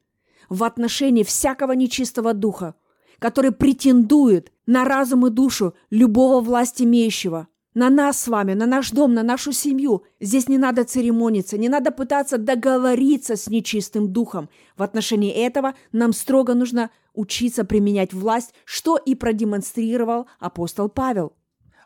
в 0.48 0.64
отношении 0.64 1.24
всякого 1.24 1.72
нечистого 1.72 2.34
духа, 2.34 2.74
который 3.18 3.52
претендует 3.52 4.52
на 4.66 4.84
разум 4.84 5.26
и 5.26 5.30
душу 5.30 5.74
любого 5.90 6.40
власть 6.40 6.80
имеющего. 6.82 7.48
На 7.74 7.88
нас 7.88 8.20
с 8.20 8.28
вами, 8.28 8.52
на 8.52 8.66
наш 8.66 8.90
дом, 8.90 9.14
на 9.14 9.22
нашу 9.22 9.52
семью. 9.52 10.04
Здесь 10.20 10.46
не 10.46 10.58
надо 10.58 10.84
церемониться, 10.84 11.56
не 11.56 11.70
надо 11.70 11.90
пытаться 11.90 12.36
договориться 12.36 13.34
с 13.34 13.48
нечистым 13.48 14.12
духом. 14.12 14.50
В 14.76 14.82
отношении 14.82 15.30
этого 15.30 15.74
нам 15.90 16.12
строго 16.12 16.52
нужно 16.52 16.90
учиться 17.14 17.64
применять 17.64 18.12
власть, 18.12 18.52
что 18.66 18.98
и 18.98 19.14
продемонстрировал 19.14 20.26
апостол 20.38 20.88
Павел– 20.90 21.32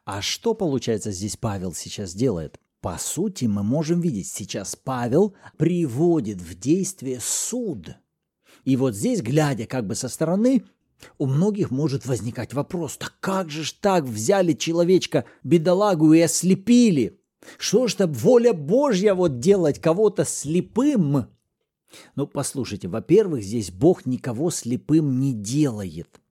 а 0.06 0.22
что, 0.22 0.54
получается, 0.54 1.10
здесь 1.10 1.36
Павел 1.36 1.74
сейчас 1.74 2.14
делает? 2.14 2.60
По 2.80 2.96
сути, 2.96 3.46
мы 3.46 3.64
можем 3.64 4.00
видеть, 4.00 4.28
сейчас 4.28 4.76
Павел 4.76 5.34
приводит 5.56 6.40
в 6.40 6.56
действие 6.56 7.18
суд. 7.20 7.88
И 8.64 8.76
вот 8.76 8.94
здесь, 8.94 9.20
глядя 9.20 9.66
как 9.66 9.84
бы 9.84 9.96
со 9.96 10.08
стороны, 10.08 10.62
у 11.18 11.26
многих 11.26 11.72
может 11.72 12.06
возникать 12.06 12.54
вопрос, 12.54 12.96
так 12.96 13.16
как 13.18 13.50
же 13.50 13.64
ж 13.64 13.72
так 13.72 14.04
взяли 14.04 14.52
человечка, 14.52 15.24
бедолагу 15.42 16.12
и 16.12 16.20
ослепили? 16.20 17.20
Что 17.58 17.88
ж 17.88 17.94
там 17.94 18.12
воля 18.12 18.52
Божья 18.52 19.12
вот 19.12 19.40
делать 19.40 19.80
кого-то 19.80 20.24
слепым? 20.24 21.26
Ну, 22.14 22.26
послушайте, 22.28 22.86
во-первых, 22.86 23.42
здесь 23.42 23.72
Бог 23.72 24.06
никого 24.06 24.52
слепым 24.52 25.18
не 25.18 25.32
делает– 25.32 26.20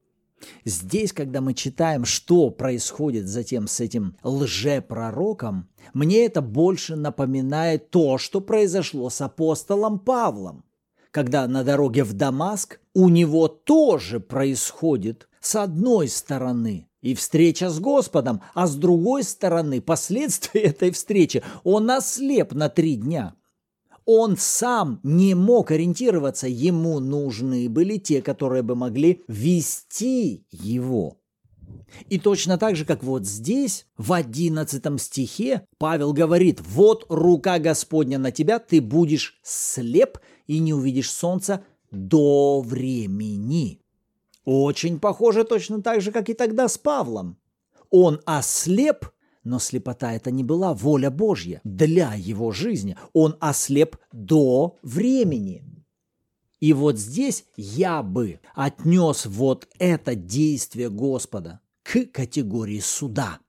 Здесь, 0.65 1.13
когда 1.13 1.41
мы 1.41 1.53
читаем, 1.53 2.05
что 2.05 2.49
происходит 2.49 3.27
затем 3.27 3.67
с 3.67 3.79
этим 3.79 4.17
лжепророком, 4.23 5.69
мне 5.93 6.25
это 6.25 6.41
больше 6.41 6.95
напоминает 6.95 7.89
то, 7.89 8.17
что 8.17 8.41
произошло 8.41 9.09
с 9.09 9.21
апостолом 9.21 9.99
Павлом, 9.99 10.65
когда 11.11 11.47
на 11.47 11.63
дороге 11.63 12.03
в 12.03 12.13
Дамаск 12.13 12.79
у 12.93 13.09
него 13.09 13.47
тоже 13.47 14.19
происходит 14.19 15.27
с 15.39 15.55
одной 15.55 16.07
стороны 16.09 16.89
и 17.01 17.13
встреча 17.13 17.69
с 17.69 17.79
Господом, 17.79 18.41
а 18.55 18.65
с 18.65 18.75
другой 18.75 19.23
стороны 19.23 19.79
последствия 19.93 20.61
этой 20.61 20.91
встречи. 20.91 21.43
Он 21.63 21.89
ослеп 21.91 22.53
на 22.53 22.67
три 22.67 22.95
дня. 22.95 23.35
Он 24.05 24.37
сам 24.37 24.99
не 25.03 25.33
мог 25.33 25.71
ориентироваться, 25.71 26.47
ему 26.47 26.99
нужны 26.99 27.67
были 27.69 27.97
те, 27.97 28.21
которые 28.21 28.61
бы 28.61 28.75
могли 28.75 29.23
вести 29.27 30.45
его. 30.51 31.17
И 32.09 32.19
точно 32.19 32.57
так 32.57 32.75
же, 32.75 32.85
как 32.85 33.03
вот 33.03 33.25
здесь, 33.25 33.87
в 33.97 34.13
одиннадцатом 34.13 34.97
стихе, 34.97 35.65
Павел 35.77 36.13
говорит, 36.13 36.61
«Вот 36.61 37.05
рука 37.09 37.59
Господня 37.59 38.17
на 38.17 38.31
тебя, 38.31 38.59
ты 38.59 38.81
будешь 38.81 39.39
слеп 39.43 40.19
и 40.45 40.59
не 40.59 40.73
увидишь 40.73 41.11
солнца 41.11 41.63
до 41.91 42.61
времени». 42.61 43.81
Очень 44.43 44.99
похоже 44.99 45.43
точно 45.43 45.81
так 45.81 46.01
же, 46.01 46.11
как 46.11 46.29
и 46.29 46.33
тогда 46.35 46.67
с 46.67 46.77
Павлом. 46.77 47.37
Он 47.89 48.21
ослеп, 48.25 49.07
но 49.45 49.59
слепота 49.59 50.13
это 50.13 50.31
не 50.31 50.43
была 50.43 50.73
воля 50.73 51.09
Божья 51.09 51.61
для 51.63 52.13
его 52.15 52.51
жизни. 52.51 52.97
Он 53.13 53.37
ослеп 53.39 53.97
до 54.11 54.77
времени. 54.81 55.63
И 56.59 56.73
вот 56.73 56.97
здесь 56.97 57.45
я 57.55 58.01
бы 58.01 58.39
отнес 58.55 59.25
вот 59.27 59.67
это 59.77 60.15
действие 60.15 60.89
Господа 60.89 61.61
к 61.83 62.05
категории 62.05 62.79
суда. 62.79 63.39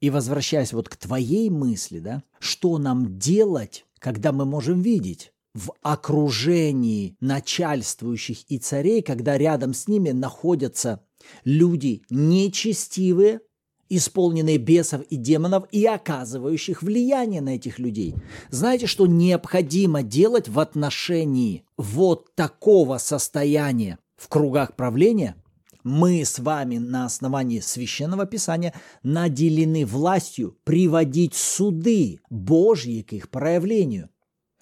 И 0.00 0.10
возвращаясь 0.10 0.72
вот 0.72 0.88
к 0.88 0.96
твоей 0.96 1.50
мысли, 1.50 1.98
да, 1.98 2.22
что 2.38 2.78
нам 2.78 3.18
делать, 3.18 3.84
когда 3.98 4.30
мы 4.30 4.44
можем 4.44 4.80
видеть 4.80 5.32
в 5.54 5.72
окружении 5.82 7.16
начальствующих 7.18 8.44
и 8.48 8.58
царей, 8.58 9.02
когда 9.02 9.36
рядом 9.38 9.74
с 9.74 9.88
ними 9.88 10.10
находятся 10.10 11.02
люди 11.44 12.02
нечестивые, 12.10 13.40
исполненные 13.88 14.58
бесов 14.58 15.02
и 15.02 15.16
демонов 15.16 15.64
и 15.70 15.84
оказывающих 15.86 16.82
влияние 16.82 17.40
на 17.40 17.56
этих 17.56 17.78
людей. 17.78 18.14
Знаете, 18.50 18.86
что 18.86 19.06
необходимо 19.06 20.02
делать 20.02 20.48
в 20.48 20.58
отношении 20.58 21.64
вот 21.76 22.34
такого 22.34 22.98
состояния 22.98 23.98
в 24.16 24.28
кругах 24.28 24.76
правления? 24.76 25.36
Мы 25.82 26.24
с 26.24 26.40
вами 26.40 26.78
на 26.78 27.04
основании 27.04 27.60
священного 27.60 28.26
писания 28.26 28.74
наделены 29.04 29.86
властью 29.86 30.58
приводить 30.64 31.34
суды 31.34 32.18
Божьи 32.28 33.02
к 33.02 33.12
их 33.12 33.30
проявлению. 33.30 34.10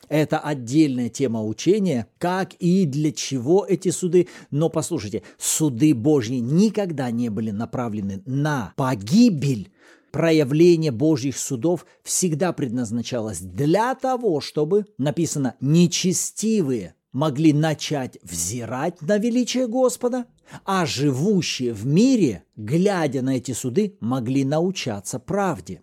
Это 0.08 0.38
отдельная 0.38 1.08
тема 1.08 1.42
учения, 1.44 2.06
как 2.18 2.54
и 2.54 2.86
для 2.86 3.12
чего 3.12 3.64
эти 3.66 3.90
суды. 3.90 4.28
Но 4.50 4.68
послушайте, 4.68 5.22
суды 5.38 5.94
Божьи 5.94 6.36
никогда 6.36 7.10
не 7.10 7.28
были 7.28 7.50
направлены 7.50 8.22
на 8.26 8.72
погибель. 8.76 9.70
Проявление 10.12 10.92
Божьих 10.92 11.36
судов 11.36 11.86
всегда 12.04 12.52
предназначалось 12.52 13.40
для 13.40 13.94
того, 13.96 14.40
чтобы, 14.40 14.86
написано, 14.96 15.56
нечестивые 15.60 16.94
могли 17.12 17.52
начать 17.52 18.18
взирать 18.22 19.00
на 19.02 19.18
величие 19.18 19.66
Господа, 19.66 20.26
а 20.64 20.86
живущие 20.86 21.72
в 21.72 21.86
мире, 21.86 22.44
глядя 22.56 23.22
на 23.22 23.36
эти 23.36 23.52
суды, 23.52 23.96
могли 24.00 24.44
научаться 24.44 25.18
правде. 25.18 25.82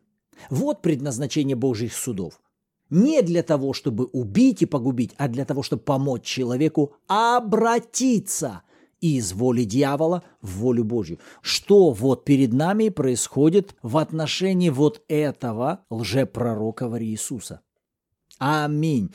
Вот 0.50 0.82
предназначение 0.82 1.56
Божьих 1.56 1.94
судов 1.94 2.40
не 2.92 3.24
для 3.24 3.42
того, 3.42 3.74
чтобы 3.74 4.06
убить 4.06 4.62
и 4.62 4.68
погубить, 4.68 5.14
а 5.18 5.28
для 5.28 5.46
того, 5.46 5.64
чтобы 5.64 5.82
помочь 5.82 6.24
человеку 6.24 6.94
обратиться 7.08 8.62
из 9.00 9.34
воли 9.34 9.64
дьявола 9.64 10.24
в 10.42 10.60
волю 10.60 10.84
Божью. 10.84 11.18
Что 11.42 11.92
вот 11.92 12.24
перед 12.24 12.54
нами 12.54 12.90
происходит 12.90 13.76
в 13.82 13.98
отношении 13.98 14.70
вот 14.70 15.02
этого 15.08 15.80
лжепророка 15.90 16.86
Иисуса. 17.04 17.62
Аминь. 18.38 19.12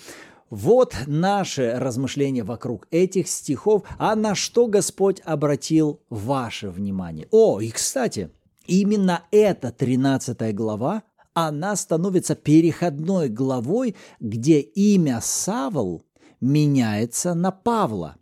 Вот 0.50 0.94
наше 1.06 1.74
размышление 1.76 2.44
вокруг 2.44 2.86
этих 2.90 3.28
стихов, 3.28 3.82
а 3.98 4.14
на 4.14 4.34
что 4.34 4.68
Господь 4.68 5.20
обратил 5.24 6.00
ваше 6.08 6.70
внимание. 6.70 7.26
О, 7.32 7.60
и 7.60 7.70
кстати, 7.70 8.30
именно 8.66 9.24
эта 9.32 9.72
13 9.72 10.54
глава 10.54 11.02
она 11.36 11.76
становится 11.76 12.34
переходной 12.34 13.28
главой, 13.28 13.94
где 14.20 14.60
имя 14.60 15.20
Савл 15.22 16.02
меняется 16.40 17.34
на 17.34 17.50
Павла. 17.50 18.16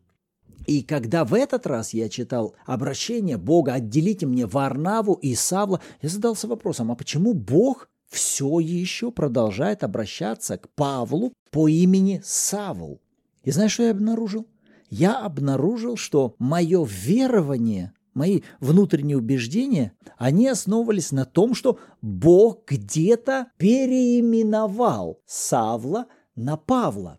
И 0.66 0.82
когда 0.82 1.24
в 1.24 1.32
этот 1.32 1.64
раз 1.68 1.94
я 1.94 2.08
читал 2.08 2.56
обращение 2.66 3.36
Бога 3.36 3.74
«Отделите 3.74 4.26
мне 4.26 4.46
Варнаву 4.46 5.14
и 5.14 5.36
Савла», 5.36 5.80
я 6.02 6.08
задался 6.08 6.48
вопросом, 6.48 6.90
а 6.90 6.96
почему 6.96 7.34
Бог 7.34 7.88
все 8.08 8.58
еще 8.58 9.12
продолжает 9.12 9.84
обращаться 9.84 10.58
к 10.58 10.68
Павлу 10.70 11.32
по 11.52 11.68
имени 11.68 12.20
Савл? 12.24 13.00
И 13.44 13.52
знаешь, 13.52 13.74
что 13.74 13.84
я 13.84 13.92
обнаружил? 13.92 14.48
Я 14.90 15.20
обнаружил, 15.24 15.96
что 15.96 16.34
мое 16.40 16.84
верование 16.84 17.92
мои 18.14 18.42
внутренние 18.60 19.16
убеждения, 19.16 19.92
они 20.16 20.48
основывались 20.48 21.12
на 21.12 21.24
том, 21.24 21.54
что 21.54 21.78
Бог 22.00 22.70
где-то 22.70 23.48
переименовал 23.56 25.20
Савла 25.26 26.06
на 26.36 26.56
Павла. 26.56 27.18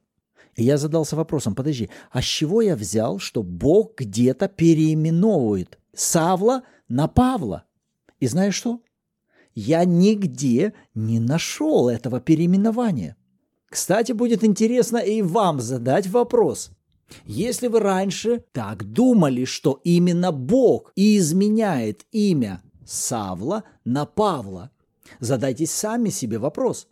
И 0.55 0.63
я 0.63 0.77
задался 0.77 1.15
вопросом, 1.15 1.53
подожди, 1.53 1.89
а 2.11 2.21
с 2.21 2.25
чего 2.25 2.61
я 2.61 2.75
взял, 2.75 3.19
что 3.19 3.43
Бог 3.43 3.99
где-то 3.99 4.47
переименовывает 4.47 5.79
Савла 5.93 6.63
на 6.87 7.07
Павла? 7.07 7.65
И 8.19 8.27
знаешь 8.27 8.55
что? 8.55 8.81
Я 9.53 9.85
нигде 9.85 10.73
не 10.93 11.19
нашел 11.19 11.89
этого 11.89 12.19
переименования. 12.19 13.15
Кстати, 13.67 14.11
будет 14.11 14.43
интересно 14.43 14.97
и 14.97 15.21
вам 15.21 15.59
задать 15.59 16.07
вопрос. 16.07 16.71
Если 17.25 17.67
вы 17.67 17.79
раньше 17.79 18.43
так 18.51 18.83
думали, 18.83 19.45
что 19.45 19.79
именно 19.83 20.31
Бог 20.31 20.91
изменяет 20.95 22.05
имя 22.11 22.61
Савла 22.85 23.63
на 23.83 24.05
Павла, 24.05 24.71
задайтесь 25.19 25.71
сами 25.71 26.09
себе 26.09 26.39
вопрос. 26.39 26.87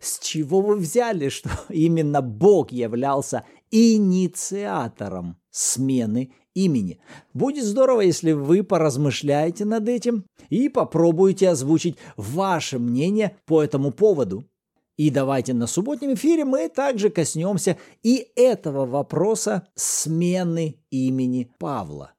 С 0.00 0.18
чего 0.18 0.60
вы 0.60 0.76
взяли, 0.76 1.28
что 1.28 1.50
именно 1.68 2.20
Бог 2.20 2.72
являлся 2.72 3.44
инициатором 3.70 5.38
смены 5.50 6.32
имени? 6.54 7.00
Будет 7.32 7.64
здорово, 7.64 8.02
если 8.02 8.32
вы 8.32 8.62
поразмышляете 8.62 9.64
над 9.64 9.88
этим 9.88 10.26
и 10.50 10.68
попробуете 10.68 11.48
озвучить 11.48 11.96
ваше 12.16 12.78
мнение 12.78 13.36
по 13.46 13.62
этому 13.62 13.92
поводу. 13.92 14.44
И 14.96 15.10
давайте 15.10 15.54
на 15.54 15.66
субботнем 15.66 16.14
эфире 16.14 16.44
мы 16.44 16.68
также 16.68 17.10
коснемся 17.10 17.76
и 18.02 18.28
этого 18.36 18.86
вопроса 18.86 19.66
смены 19.74 20.78
имени 20.90 21.50
Павла. 21.58 22.12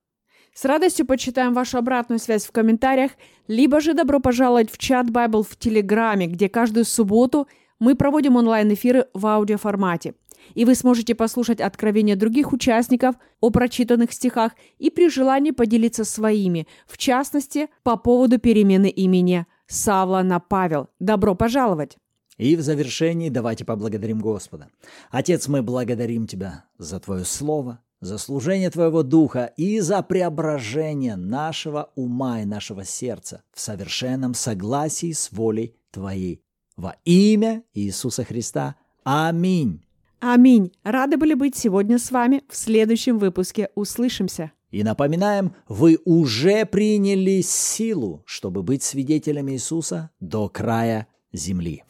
С 0.54 0.66
радостью 0.66 1.06
почитаем 1.06 1.54
вашу 1.54 1.78
обратную 1.78 2.20
связь 2.20 2.46
в 2.46 2.52
комментариях, 2.52 3.12
либо 3.48 3.80
же 3.80 3.94
добро 3.94 4.20
пожаловать 4.20 4.72
в 4.72 4.78
чат 4.78 5.08
Bible 5.08 5.46
в 5.48 5.58
Телеграме, 5.58 6.28
где 6.28 6.50
каждую 6.50 6.86
субботу 6.86 7.48
мы 7.80 7.96
проводим 7.96 8.36
онлайн-эфиры 8.36 9.08
в 9.14 9.26
аудиоформате. 9.26 10.16
И 10.54 10.64
вы 10.64 10.76
сможете 10.76 11.16
послушать 11.16 11.60
откровения 11.60 12.16
других 12.16 12.54
участников 12.54 13.16
о 13.40 13.50
прочитанных 13.50 14.12
стихах 14.12 14.54
и 14.80 14.90
при 14.90 15.10
желании 15.10 15.52
поделиться 15.52 16.06
своими, 16.06 16.68
в 16.88 16.98
частности, 16.98 17.68
по 17.84 17.98
поводу 17.98 18.38
перемены 18.38 18.90
имени 18.90 19.46
Савла 19.68 20.22
на 20.22 20.40
Павел. 20.40 20.90
Добро 21.00 21.36
пожаловать! 21.36 21.98
И 22.38 22.56
в 22.56 22.62
завершении 22.62 23.30
давайте 23.30 23.64
поблагодарим 23.64 24.20
Господа. 24.20 24.70
Отец, 25.10 25.48
мы 25.48 25.62
благодарим 25.62 26.28
Тебя 26.28 26.66
за 26.78 27.00
Твое 27.00 27.24
Слово, 27.24 27.80
за 28.02 28.18
служение 28.18 28.70
Твоего 28.70 29.04
Духа 29.04 29.54
и 29.56 29.80
за 29.80 30.02
преображение 30.04 31.16
нашего 31.16 31.92
ума 31.96 32.42
и 32.42 32.46
нашего 32.46 32.84
сердца 32.84 33.44
в 33.54 33.60
совершенном 33.60 34.34
согласии 34.34 35.14
с 35.14 35.32
волей 35.32 35.76
Твоей. 35.92 36.42
Во 36.76 36.98
имя 37.06 37.64
Иисуса 37.74 38.26
Христа. 38.26 38.76
Аминь. 39.06 39.82
Аминь. 40.20 40.74
Рады 40.84 41.18
были 41.18 41.36
быть 41.36 41.56
сегодня 41.56 41.98
с 41.98 42.12
вами. 42.12 42.44
В 42.50 42.58
следующем 42.58 43.18
выпуске 43.18 43.70
услышимся. 43.76 44.52
И 44.72 44.84
напоминаем, 44.84 45.54
вы 45.70 46.00
уже 46.04 46.66
приняли 46.66 47.40
силу, 47.42 48.24
чтобы 48.26 48.62
быть 48.62 48.84
свидетелями 48.84 49.54
Иисуса 49.54 50.10
до 50.20 50.50
края 50.50 51.08
земли. 51.32 51.84